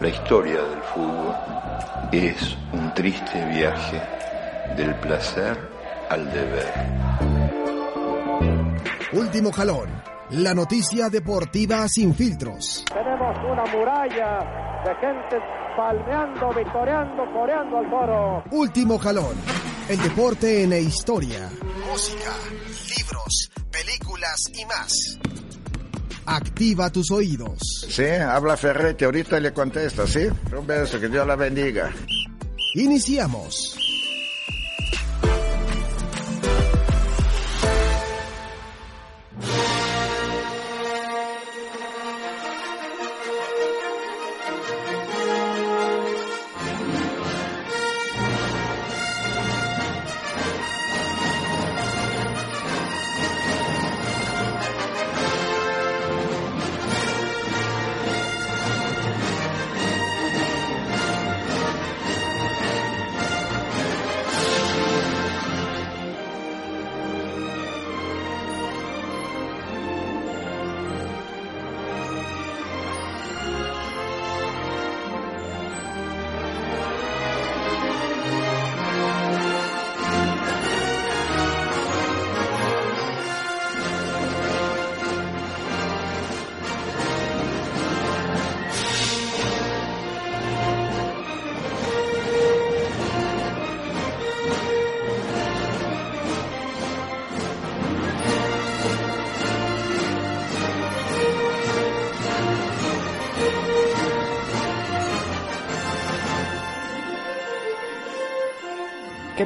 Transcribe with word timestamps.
La 0.00 0.08
historia 0.08 0.62
del 0.62 0.80
fútbol 0.94 1.34
es 2.10 2.56
un 2.72 2.94
triste 2.94 3.44
viaje 3.48 4.00
del 4.74 4.94
placer 4.94 5.58
al 6.08 6.24
deber. 6.32 6.72
Último 9.12 9.52
jalón. 9.52 9.90
La 10.30 10.54
noticia 10.54 11.10
deportiva 11.10 11.86
sin 11.86 12.14
filtros. 12.14 12.82
Tenemos 12.90 13.36
una 13.44 13.66
muralla 13.76 14.82
de 14.86 14.94
gente 14.94 15.36
palmeando, 15.76 16.48
victoriando, 16.54 17.22
coreando 17.34 17.76
al 17.76 17.90
foro. 17.90 18.44
Último 18.52 18.98
jalón. 18.98 19.36
El 19.86 20.00
deporte 20.00 20.62
en 20.62 20.70
la 20.70 20.78
historia. 20.78 21.50
Música, 21.90 22.32
libros, 22.96 23.50
películas 23.70 24.50
y 24.54 24.64
más. 24.64 25.18
Activa 26.32 26.90
tus 26.90 27.10
oídos. 27.10 27.58
Sí, 27.88 28.04
habla 28.04 28.56
Ferretti, 28.56 29.04
ahorita 29.04 29.40
le 29.40 29.52
contesta, 29.52 30.06
¿sí? 30.06 30.28
Un 30.56 30.64
beso, 30.64 31.00
que 31.00 31.08
Dios 31.08 31.26
la 31.26 31.34
bendiga. 31.34 31.90
Iniciamos. 32.74 33.79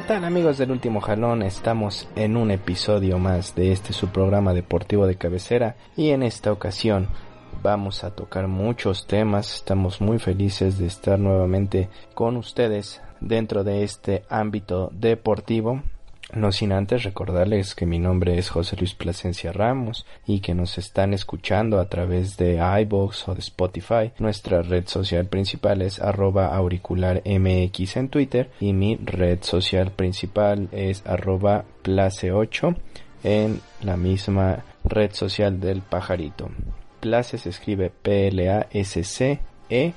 ¿Qué 0.05 0.13
tal 0.13 0.23
amigos 0.23 0.59
del 0.59 0.69
último 0.69 1.01
jalón? 1.01 1.41
Estamos 1.41 2.07
en 2.15 2.37
un 2.37 2.51
episodio 2.51 3.17
más 3.17 3.55
de 3.55 3.71
este 3.71 3.91
su 3.91 4.09
programa 4.09 4.53
deportivo 4.53 5.07
de 5.07 5.15
cabecera 5.15 5.77
y 5.97 6.11
en 6.11 6.21
esta 6.21 6.51
ocasión 6.51 7.07
vamos 7.63 8.03
a 8.03 8.11
tocar 8.11 8.47
muchos 8.47 9.07
temas. 9.07 9.55
Estamos 9.55 10.01
muy 10.01 10.19
felices 10.19 10.77
de 10.77 10.85
estar 10.85 11.17
nuevamente 11.17 11.89
con 12.13 12.37
ustedes 12.37 13.01
dentro 13.19 13.63
de 13.63 13.81
este 13.81 14.25
ámbito 14.29 14.91
deportivo. 14.93 15.81
No 16.35 16.51
sin 16.51 16.73
antes 16.73 17.03
recordarles 17.03 17.75
que 17.75 17.85
mi 17.85 17.97
nombre 17.97 18.37
es 18.37 18.49
José 18.49 18.75
Luis 18.75 18.93
Plasencia 18.93 19.53
Ramos 19.53 20.05
y 20.27 20.41
que 20.41 20.53
nos 20.53 20.77
están 20.77 21.13
escuchando 21.13 21.79
a 21.79 21.87
través 21.87 22.35
de 22.35 22.59
iBox 22.81 23.29
o 23.29 23.33
de 23.33 23.39
Spotify. 23.39 24.11
Nuestra 24.19 24.61
red 24.61 24.85
social 24.85 25.27
principal 25.27 25.81
es 25.81 26.01
arroba 26.01 26.53
auricular 26.53 27.23
mx 27.25 27.95
en 27.95 28.09
Twitter 28.09 28.51
y 28.59 28.73
mi 28.73 28.97
red 28.97 29.43
social 29.43 29.91
principal 29.91 30.67
es 30.73 31.07
arroba 31.07 31.63
place8 31.85 32.75
en 33.23 33.61
la 33.81 33.95
misma 33.95 34.65
red 34.83 35.13
social 35.13 35.61
del 35.61 35.83
pajarito. 35.83 36.49
Place 36.99 37.37
se 37.37 37.47
escribe 37.47 37.89
P-L-A-S-C-E 38.01 39.93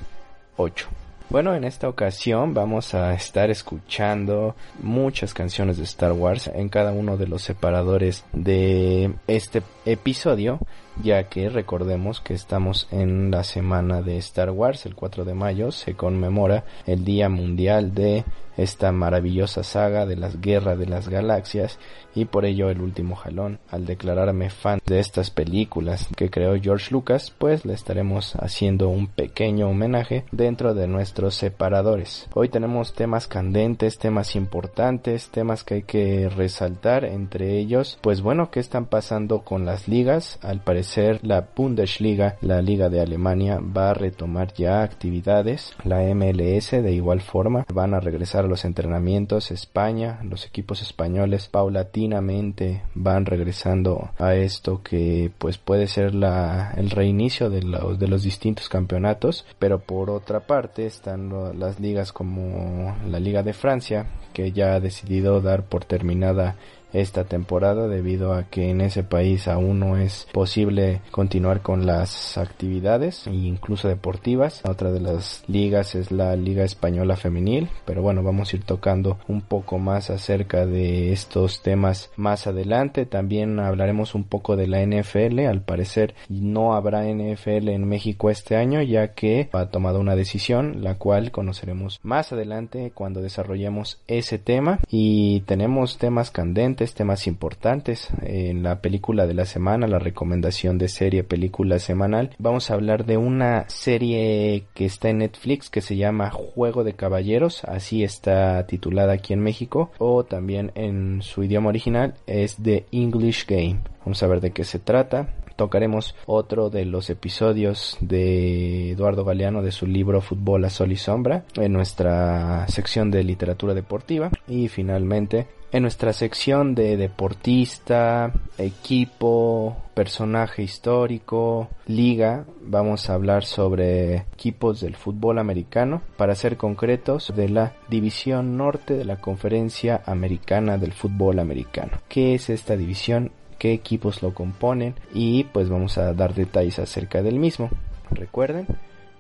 8. 0.57 0.89
Bueno, 1.31 1.55
en 1.55 1.65
esta 1.65 1.91
ocasión 1.91 2.55
vamos 2.55 2.95
a 2.95 3.13
estar 3.13 3.51
escuchando 3.51 4.57
muchas 4.81 5.35
canciones 5.35 5.77
de 5.77 5.85
Star 5.85 6.13
Wars 6.13 6.47
en 6.47 6.71
cada 6.71 6.93
uno 6.93 7.19
de 7.19 7.27
los 7.27 7.43
separadores 7.43 8.25
de 8.33 9.13
este 9.27 9.63
episodio, 9.85 10.59
ya 11.03 11.25
que 11.25 11.51
recordemos 11.51 12.23
que 12.23 12.33
estamos 12.33 12.89
en 12.93 13.31
la 13.31 13.45
semana 13.45 14.01
de 14.01 14.17
Star 14.17 14.51
Wars, 14.51 14.87
el 14.87 14.95
4 14.95 15.27
de 15.27 15.35
mayo 15.35 15.71
se 15.71 15.93
conmemora 15.93 16.65
el 16.87 17.05
Día 17.05 17.29
Mundial 17.29 17.95
de 17.95 18.25
esta 18.59 18.93
maravillosa 18.93 19.63
saga 19.63 20.05
de 20.05 20.17
las 20.17 20.41
guerras 20.41 20.79
de 20.79 20.87
las 20.87 21.09
galaxias 21.09 21.79
y 22.15 22.27
por 22.27 22.45
ello 22.45 22.69
el 22.69 22.81
último 22.81 23.17
jalón 23.17 23.61
al 23.71 23.87
declararme 23.87 24.51
fan 24.51 24.81
de 24.85 24.99
estas 24.99 25.31
películas 25.31 26.09
que 26.17 26.31
creó 26.31 26.61
George 26.61 26.89
Lucas 26.91 27.33
pues 27.37 27.65
le 27.65 27.73
estaremos 27.73 28.35
haciendo 28.37 28.89
un 28.89 29.07
pequeño 29.07 29.69
homenaje 29.69 30.25
dentro 30.33 30.75
de 30.75 30.89
nuestros 30.89 31.35
separadores. 31.35 32.29
Hoy 32.35 32.49
tenemos 32.49 32.93
temas 32.93 33.27
candentes 33.27 33.99
temas 33.99 34.37
importantes 34.37 35.31
temas 35.31 35.65
que 35.65 35.75
hay 35.75 35.83
que 35.83 36.29
resaltar 36.29 37.05
entre 37.05 37.59
ellos 37.59 37.99
pues 38.03 38.21
bueno 38.21 38.51
qué 38.51 38.61
están 38.61 38.87
pasando 38.87 39.41
con 39.45 39.65
las 39.65 39.89
ligas 39.89 40.39
al 40.43 40.61
parecer 40.61 41.21
la 41.23 41.49
Bundesliga 41.55 42.37
la 42.41 42.61
liga 42.63 42.89
de 42.89 43.01
Alemania 43.01 43.61
va 43.61 43.91
a 43.91 43.95
retomar 43.95 44.53
ya 44.55 44.83
actividades. 44.83 45.75
La 45.85 46.03
MLS 46.15 46.71
de 46.71 46.93
igual 46.93 47.21
forma 47.21 47.65
van 47.73 47.95
a 47.95 48.01
regresar 48.01 48.48
los 48.49 48.65
entrenamientos 48.65 49.51
España 49.51 50.21
los 50.23 50.47
equipos 50.47 50.83
españoles 50.83 51.49
paulatinamente 51.49 52.83
van 52.95 53.27
regresando 53.27 54.11
a 54.19 54.35
esto 54.35 54.83
que 54.83 55.31
pues 55.39 55.59
puede 55.59 55.87
ser 55.87 56.15
la 56.15 56.73
el 56.77 56.91
reinicio 56.91 57.51
de 57.51 57.63
los 57.63 57.99
de 57.99 58.09
los 58.09 58.23
distintos 58.23 58.69
campeonatos 58.69 59.47
pero 59.59 59.81
por 59.81 60.11
otra 60.11 60.41
parte 60.41 60.87
están 60.87 61.59
las 61.59 61.81
ligas 61.81 62.13
como 62.13 62.97
la 63.07 63.21
Liga 63.21 63.43
de 63.43 63.53
Francia 63.53 64.07
que 64.33 64.53
ya 64.53 64.75
ha 64.75 64.81
decidido 64.81 65.41
dar 65.41 65.65
por 65.65 65.85
terminada 65.85 66.57
esta 66.93 67.25
temporada 67.25 67.89
debido 67.89 68.33
a 68.33 68.45
que 68.45 68.71
en 68.71 68.81
ese 68.81 69.03
país 69.03 69.49
aún 69.49 69.81
no 69.81 69.97
es 69.97 70.27
posible 70.33 71.01
continuar 71.11 71.61
con 71.61 71.87
las 71.87 72.39
actividades 72.39 73.27
e 73.27 73.35
incluso 73.35 73.89
deportivas. 73.89 74.63
Otra 74.65 74.91
de 74.91 75.01
las 75.01 75.45
ligas 75.47 75.95
es 75.95 76.11
la 76.11 76.35
Liga 76.37 76.65
Española 76.65 77.17
Femenil, 77.17 77.69
pero 77.85 78.03
bueno, 78.03 78.23
vamos 78.23 78.53
a 78.53 78.57
ir 78.57 78.65
tocando 78.65 79.19
un 79.29 79.43
poco 79.43 79.79
más 79.79 80.11
acerca 80.11 80.67
de 80.67 81.13
estos 81.13 81.63
temas 81.63 82.11
más 82.17 82.47
adelante. 82.47 83.07
También 83.07 83.59
hablaremos 83.61 84.15
un 84.15 84.25
poco 84.25 84.57
de 84.57 84.67
la 84.67 84.81
NFL. 84.85 85.41
Al 85.47 85.63
parecer 85.63 86.15
no 86.29 86.75
habrá 86.75 87.05
NFL 87.05 87.69
en 87.69 87.89
México 87.89 88.31
este 88.31 88.57
año 88.57 88.83
ya 88.83 89.15
que 89.15 89.49
ha 89.53 89.67
tomado 89.67 90.01
una 90.01 90.17
decisión 90.17 90.83
la 90.83 90.97
cual 90.97 91.31
conoceremos 91.31 92.01
más 92.03 92.33
adelante 92.33 92.93
cuando 92.95 93.21
desarrollemos 93.21 94.01
ese 94.07 94.39
tema 94.39 94.81
y 94.89 95.41
tenemos 95.41 95.99
temas 95.99 96.31
candentes 96.31 96.78
temas 96.87 97.27
importantes 97.27 98.09
en 98.23 98.63
la 98.63 98.81
película 98.81 99.27
de 99.27 99.35
la 99.35 99.45
semana, 99.45 99.87
la 99.87 99.99
recomendación 99.99 100.79
de 100.79 100.89
serie 100.89 101.25
película 101.25 101.79
semanal. 101.79 102.31
Vamos 102.39 102.71
a 102.71 102.75
hablar 102.75 103.05
de 103.05 103.17
una 103.17 103.69
serie 103.69 104.65
que 104.75 104.85
está 104.85 105.11
en 105.11 105.19
Netflix 105.19 105.71
que 105.71 105.81
se 105.81 105.97
llama 105.97 106.31
Juego 106.31 106.85
de 106.85 106.95
Caballeros, 106.95 107.65
así 107.65 108.05
está 108.05 108.67
titulada 108.67 109.15
aquí 109.15 109.33
en 109.33 109.41
México, 109.41 109.91
o 109.99 110.25
también 110.25 110.73
en 110.75 111.23
su 111.23 111.43
idioma 111.43 111.69
original 111.69 112.15
es 112.27 112.57
The 112.57 112.87
English 112.93 113.47
Game. 113.47 113.81
Vamos 114.01 114.23
a 114.23 114.27
ver 114.27 114.41
de 114.41 114.53
qué 114.53 114.65
se 114.65 114.79
trata 114.79 115.29
tocaremos 115.59 116.15
otro 116.27 116.71
de 116.71 116.85
los 116.85 117.11
episodios 117.11 117.99
de 118.01 118.93
Eduardo 118.93 119.25
Galeano 119.25 119.61
de 119.61 119.73
su 119.73 119.89
libro 119.89 120.21
Fútbol 120.21 120.65
a 120.65 120.71
Sol 120.71 120.93
y 120.93 120.97
Sombra 120.97 121.45
en 121.57 121.73
nuestra 121.73 122.67
sección 122.69 123.11
de 123.11 123.25
literatura 123.25 123.75
deportiva 123.75 124.31
y 124.47 124.69
finalmente 124.69 125.49
en 125.71 125.83
nuestra 125.83 126.13
sección 126.13 126.75
de 126.75 126.97
deportista, 126.97 128.33
equipo, 128.57 129.77
personaje 129.95 130.63
histórico, 130.63 131.69
liga, 131.87 132.45
vamos 132.63 133.11
a 133.11 133.15
hablar 133.15 133.45
sobre 133.45 134.17
equipos 134.17 134.81
del 134.81 134.97
fútbol 134.97 135.39
americano, 135.39 136.03
para 136.17 136.35
ser 136.35 136.57
concretos, 136.57 137.33
de 137.37 137.49
la 137.49 137.75
División 137.89 138.57
Norte 138.57 138.95
de 138.95 139.05
la 139.05 139.17
Conferencia 139.17 140.03
Americana 140.07 140.79
del 140.79 140.93
Fútbol 140.93 141.39
Americano. 141.39 141.99
¿Qué 142.09 142.35
es 142.35 142.49
esta 142.49 142.77
división? 142.77 143.33
¿Qué 143.59 143.73
equipos 143.73 144.23
lo 144.23 144.33
componen? 144.33 144.95
Y 145.13 145.45
pues 145.45 145.69
vamos 145.69 145.99
a 145.99 146.15
dar 146.15 146.35
detalles 146.35 146.79
acerca 146.79 147.23
del 147.23 147.39
mismo. 147.39 147.71
Recuerden 148.11 148.67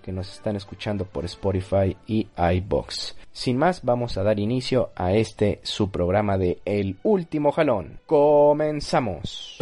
que 0.08 0.12
nos 0.14 0.32
están 0.32 0.56
escuchando 0.56 1.04
por 1.04 1.26
Spotify 1.26 1.94
y 2.06 2.28
iBox. 2.34 3.14
Sin 3.30 3.58
más, 3.58 3.84
vamos 3.84 4.16
a 4.16 4.22
dar 4.22 4.40
inicio 4.40 4.90
a 4.96 5.12
este 5.12 5.60
su 5.62 5.90
programa 5.90 6.38
de 6.38 6.62
El 6.64 6.96
último 7.02 7.52
jalón. 7.52 8.00
Comenzamos. 8.06 9.58